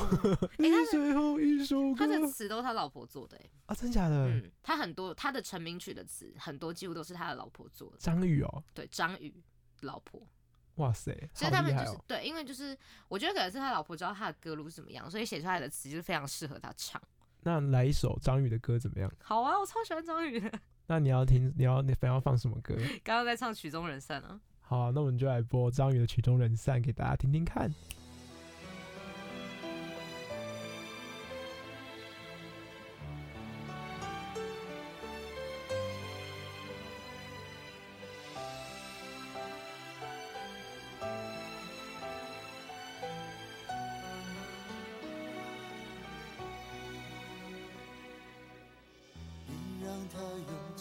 [0.57, 4.27] 你 他的最后一首歌他的词都是他老婆做的、欸，啊，真假的？
[4.27, 9.33] 嗯，他很多他的成名曲的词很多几乎都是他的老婆做的，张宇哦，对，张宇
[9.81, 10.21] 老婆，
[10.75, 11.75] 哇塞，所以他们。
[11.75, 17.01] 就是对，因为就是我觉得可能是他老婆知道他的歌路是怎么样，所以写出来的词就是非常适合他唱。
[17.41, 19.11] 那来一首张宇的歌怎么样？
[19.21, 20.51] 好啊，我超喜欢张宇的。
[20.93, 22.75] 那你要听，你要你想要放什么歌？
[23.03, 24.39] 刚刚在唱曲终人散啊。
[24.61, 27.73] 好啊、那我们就来播张宇的《曲终人散》给大家听听看。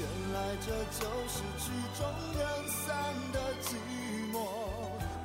[0.00, 0.66] 原来这
[0.98, 1.64] 就是曲
[1.98, 2.00] 终
[2.38, 2.82] 人散
[3.32, 3.66] 的寂
[4.32, 4.34] 寞，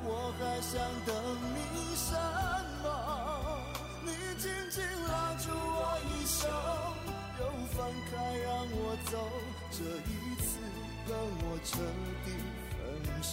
[0.04, 0.08] 我
[0.38, 0.72] 还想
[1.06, 1.08] 等
[1.54, 1.58] 你
[1.96, 2.08] 什
[2.82, 2.86] 么？
[4.02, 4.08] 你
[4.40, 4.76] 紧紧
[5.08, 6.38] 拉住我衣袖，
[7.40, 7.42] 又
[7.76, 7.78] 放
[8.10, 9.12] 开让我走，
[9.70, 10.10] 这一
[10.42, 10.48] 次
[11.06, 11.68] 跟我彻
[12.24, 12.28] 底
[12.70, 12.78] 分
[13.22, 13.32] 手。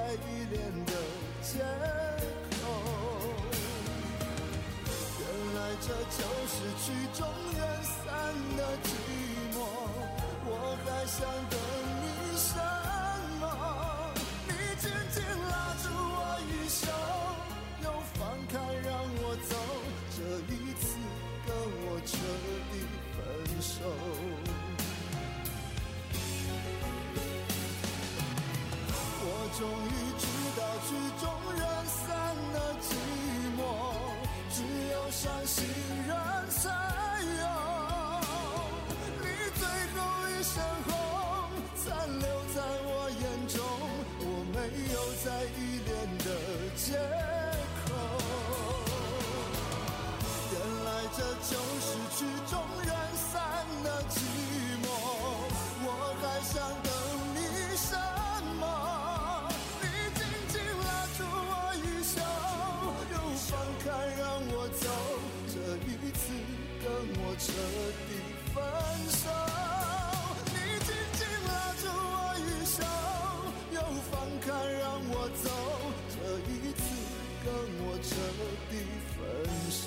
[0.00, 0.16] 在依
[0.50, 0.92] 恋的
[1.42, 1.52] 街
[2.62, 2.62] 口。
[5.20, 5.22] 原
[5.54, 5.86] 来这
[6.16, 7.20] 就是曲终
[7.58, 8.00] 人散
[8.56, 8.86] 的寂
[9.52, 9.56] 寞，
[10.46, 10.48] 我
[10.84, 11.18] 还想
[11.50, 11.54] 等
[29.60, 30.24] 终于知
[30.56, 32.08] 道曲终人散
[32.54, 32.88] 的寂
[33.58, 33.60] 寞，
[34.50, 35.99] 只有伤心。
[64.78, 64.86] 走，
[65.48, 65.54] 这
[65.86, 66.22] 一次
[66.82, 66.86] 跟
[67.18, 67.44] 我彻
[68.06, 68.10] 底
[68.54, 68.56] 分
[69.10, 69.22] 手。
[70.46, 70.54] 你
[70.84, 71.50] 紧紧拉
[71.80, 72.78] 住我衣袖，
[73.74, 73.76] 又
[74.10, 74.46] 放开
[74.78, 75.46] 让我走，
[76.08, 76.16] 这
[76.52, 76.80] 一次
[77.44, 77.46] 跟
[77.84, 78.08] 我彻
[78.70, 78.72] 底
[79.16, 79.18] 分
[79.70, 79.80] 手。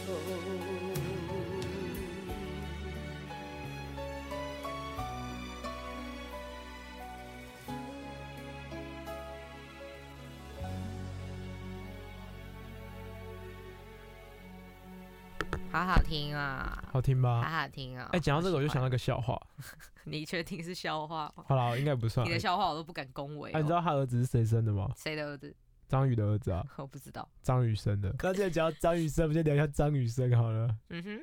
[15.73, 17.41] 好好听啊，好听吧？
[17.41, 18.07] 好好听啊！
[18.13, 19.41] 哎、讲到这个，我就想到一个笑话。
[20.05, 21.43] 你确定是笑话吗？
[21.47, 22.23] 好了，应该不算。
[22.27, 23.77] 你的笑话我都不敢恭维、哎、你知哦。
[23.77, 24.87] 道他儿子是谁生的吗？
[24.95, 25.51] 谁的儿子？
[25.89, 27.27] 张宇的儿子啊， 我不知道。
[27.41, 28.13] 张宇生的。
[28.21, 30.77] 那既然讲到张宇生，我们就聊一下张雨生好了。
[30.89, 31.19] 嗯哼，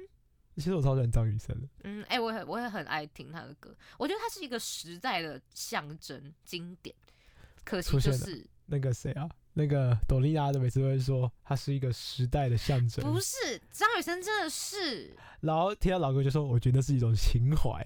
[0.56, 1.68] 其实我超喜欢张雨生的。
[1.84, 6.92] 嗯，哎、我也我也很爱听他的歌，我觉得他是一个时代的象征经典。
[7.64, 13.04] 可惜出现了就是那个谁啊，那个朵莉亚的每次都会说，它是一个时代的象征。
[13.04, 17.84] 不是张雨生真的是，然后听到老哥就说，我觉得那是一种情怀。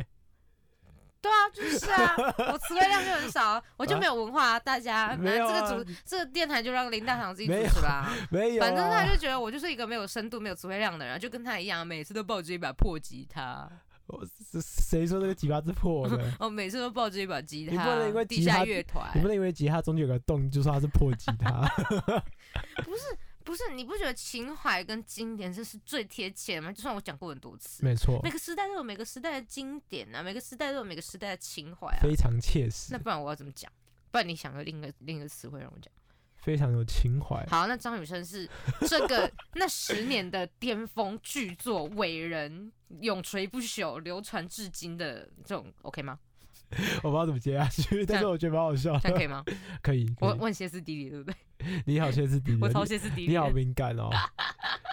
[1.22, 2.14] 对啊，就是啊，
[2.52, 4.60] 我词汇量就很少，我就没有文化啊。
[4.60, 8.12] 大家，没有啊这个主这个电台就让林大堂自己主持吧。
[8.30, 13.66] 没有、啊，反正他就觉得我就是一个没有深度、没有词汇量的人，就跟他一样，每次都抱着一把破吉他。
[14.06, 16.22] 我是谁说这个吉他是破的？
[16.38, 17.72] 哦，每次都抱着一把吉他。
[17.72, 21.66] 你不能因为地下乐团，你不能因为吉他中间有个洞就说它是破吉他。
[22.84, 23.02] 不是
[23.44, 26.72] 不是，你不觉得情怀跟经典这是最贴切的吗？
[26.72, 32.00] 就算我讲过很多次，没错每，个时代都有每个时代的经典啊，每个时代都有每个时代的情怀啊。
[32.02, 33.70] 非常切实那，不然我要怎么讲？
[34.10, 35.92] 不然你想个另一个另一个词汇让我讲。
[36.44, 37.44] 非常有情怀。
[37.48, 38.48] 好，那张雨生是
[38.86, 42.70] 这个 那十年的巅峰巨作，伟人
[43.00, 46.18] 永垂不朽、流传至今的这种，OK 吗？
[47.02, 49.00] 我不知道怎么接下去，但是我觉得蛮好笑的。
[49.00, 49.44] 这样可以吗？
[49.82, 51.34] 可以，我我很歇斯底里，对不对？
[51.86, 53.48] 你好歇斯底里，我超歇斯底里你好。
[53.50, 54.10] 敏感哦。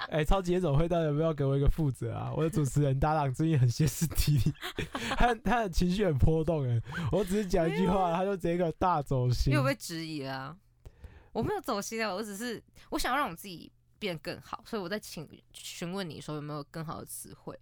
[0.10, 2.32] 哎、超级夜总会到底有没有给我一个负责啊？
[2.36, 4.54] 我的主持人搭档最近很歇斯底里，
[5.16, 6.80] 他他的情绪很波动哎。
[7.12, 9.64] 我只是讲一句话，他就直接给我大走心因为。
[9.64, 10.58] 我被质疑了啊、
[11.32, 17.58] 我没有走心啊，我只是我想要让我自己变更好，所以我在请询问你说有没有更好的词汇。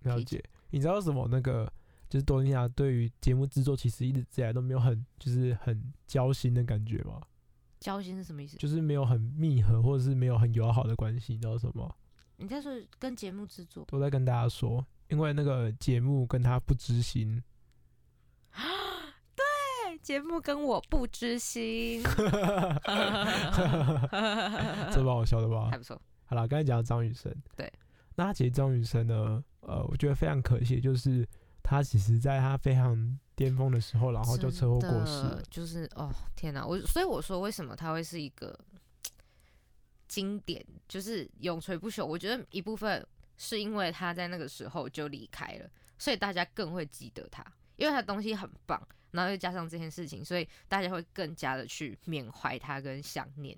[0.00, 1.72] 了解，你知道为什么那个
[2.08, 7.20] 就是多尼亚对于节目制作其实一直以来都没有很就是很交心的感觉吗？
[7.80, 8.56] 交心是什么意思？
[8.56, 11.94] 就是没有很密合，或者是没有很友好的关系，你知道什么？
[12.36, 13.84] 你在说跟节目制作？
[13.86, 17.42] 都在跟大家说，因为那个节目跟他不知心，
[19.94, 22.02] 对，节目跟我不知心，
[24.92, 25.78] 这把我笑的吧还？
[25.78, 26.00] 不错。
[26.26, 27.72] 好了，刚才讲到张雨生，对，
[28.16, 31.26] 那其实张雨生呢，呃，我觉得非常可惜，就是
[31.62, 35.40] 他其实在他非常巅峰的时候，然后就车祸过世了。
[35.50, 36.66] 就是哦，天哪！
[36.66, 38.58] 我所以我说，为什么他会是一个
[40.08, 42.04] 经典，就是永垂不朽？
[42.04, 45.68] 我觉得一部分是因为他在那个时候就离开了，
[45.98, 47.44] 所以大家更会记得他，
[47.76, 48.80] 因为他的东西很棒，
[49.14, 53.56] 然后又加上这件事情，所以大家会更加的去缅怀他跟想念。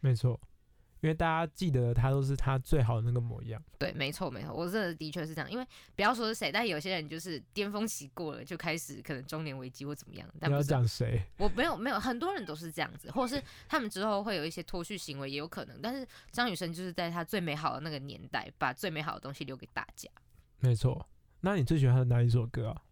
[0.00, 0.38] 没错，
[1.00, 3.62] 因为大家记得他都是他最好的那个模样。
[3.78, 5.50] 对，没错，没错，我真的的确是这样。
[5.50, 10.28] 因为不要说是谁，但有些人就是巅峰期过了，就开始可能中年危机或怎么样。
[10.40, 11.22] 但你要讲谁？
[11.36, 15.78] 我没有没有，很多人都是这样子，或者是他们之后会有一些脱序行为，也有可能。
[15.82, 20.08] 但是张雨生就是在他最美好的那个年代，把最美好的东西留给大家。
[20.60, 21.06] 没错。
[21.40, 22.82] 那你最喜欢他的哪一首歌啊？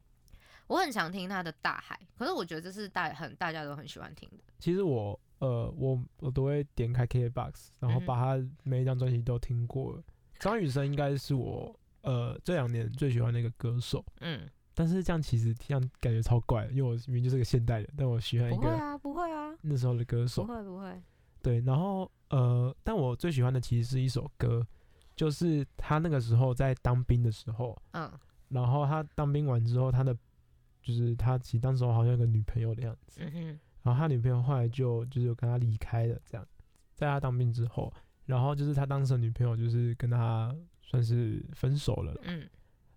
[0.73, 4.39] 我很常听他的《大海》，可是我觉得这是大很大家都很喜欢听的。
[4.59, 10.03] 其实我呃，我我都会点开 KKBOX，然后把他每一张专辑都听过了。
[10.39, 20.53] 张雨生应该是我呃这两年最喜欢的一个歌手，嗯，但是这样其实这样感觉超怪的，因为我明明就是个现代人，但我喜欢一个不会啊，不会啊，那时候的歌手不。
[20.55, 21.03] 会不会。
[21.43, 24.67] 对，然后呃，但我最喜欢的其实是一首歌，
[25.15, 28.11] 就是他那个时候在当兵的时候，嗯
[28.49, 30.17] 然后他当兵完之后，他的
[30.83, 36.47] 就是他其实当时候好像有个女朋友的样子，嗯，然后他女朋友后来就就是有跟他离开了，这样，
[36.95, 37.93] 在他当兵之后，
[38.27, 42.49] 然后就是他当时的女朋友就是跟他算是分手了，嗯，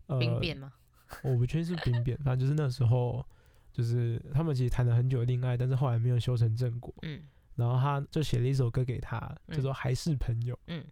[0.07, 0.73] 呃，兵变吗？
[1.23, 3.23] 我不确定是兵变，反正就是那时候
[3.71, 7.21] 就是他们其实谈了很久的恋爱，但是后来没有修成正果，嗯
[7.55, 9.17] 然后他就写了一首歌给他，
[9.47, 10.83] 嗯叫做《还是朋友》，嗯，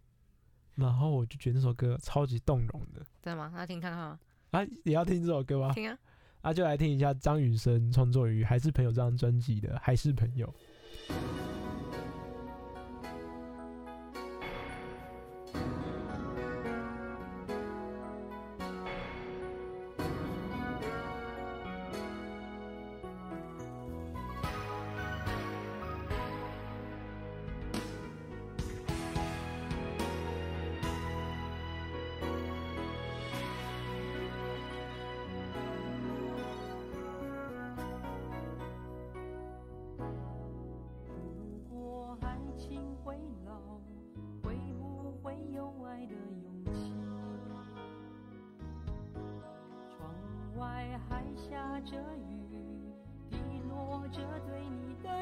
[0.76, 3.52] 然后我就觉得那首歌超级动容的，真的吗？
[3.54, 4.18] 那听看看吗？
[4.52, 5.72] 啊，也要听这首歌吗？
[5.74, 5.98] 听啊。
[6.46, 10.46] 那、就来听一下张雨生创作于《还是朋友》这张专辑的《还是朋友》。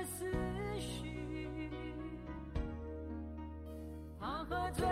[0.05, 0.27] 思
[0.79, 1.39] 绪，
[4.19, 4.87] 怕喝醉，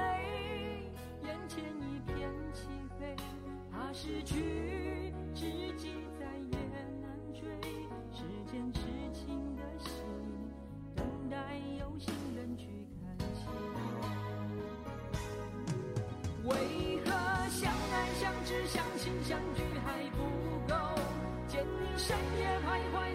[1.23, 3.17] 眼前一片漆黑；
[3.71, 5.47] 怕失去，知
[5.77, 6.59] 己再也
[7.01, 7.41] 难追。
[8.13, 8.81] 时间痴
[9.13, 9.91] 情的心。
[10.95, 11.37] 等待
[11.79, 12.67] 有心人去
[13.05, 13.47] 看清。
[16.45, 16.55] 为
[17.05, 17.11] 何
[17.51, 20.19] 相爱相知相亲相聚还不
[20.69, 20.75] 够？
[21.49, 23.10] 见你深夜徘徊，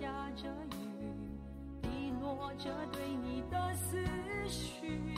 [0.00, 1.12] 下着雨
[1.82, 3.98] 滴落着对你的思
[4.48, 5.11] 绪。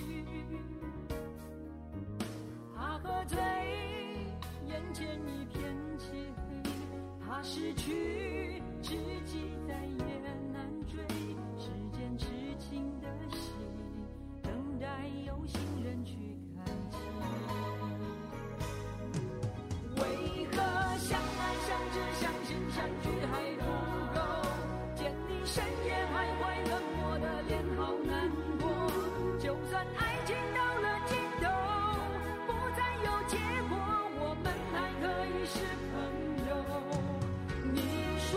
[29.96, 31.44] 爱情到了尽头
[32.46, 33.36] 不再有结
[33.68, 33.72] 果
[34.20, 35.54] 我们还可以是
[35.92, 35.94] 朋
[36.48, 36.50] 友
[37.72, 37.78] 你
[38.18, 38.30] 说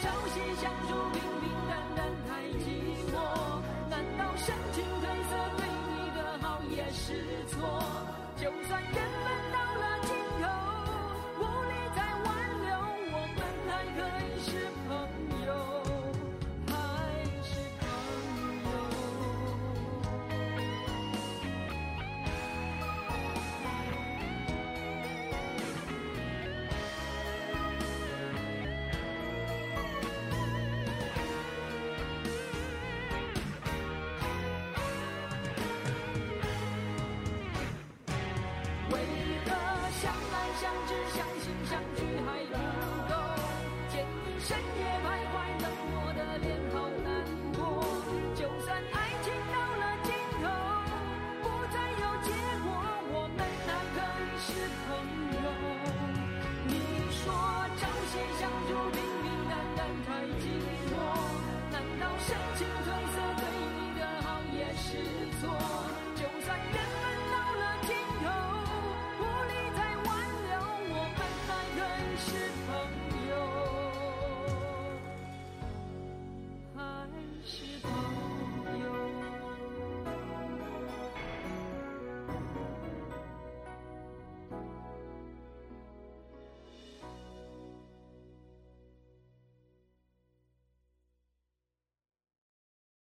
[0.00, 2.64] 朝夕相处平平淡淡太寂
[3.12, 3.14] 寞
[3.88, 7.56] 难道深情褪色对你的好也是错？
[8.36, 9.47] 就算人们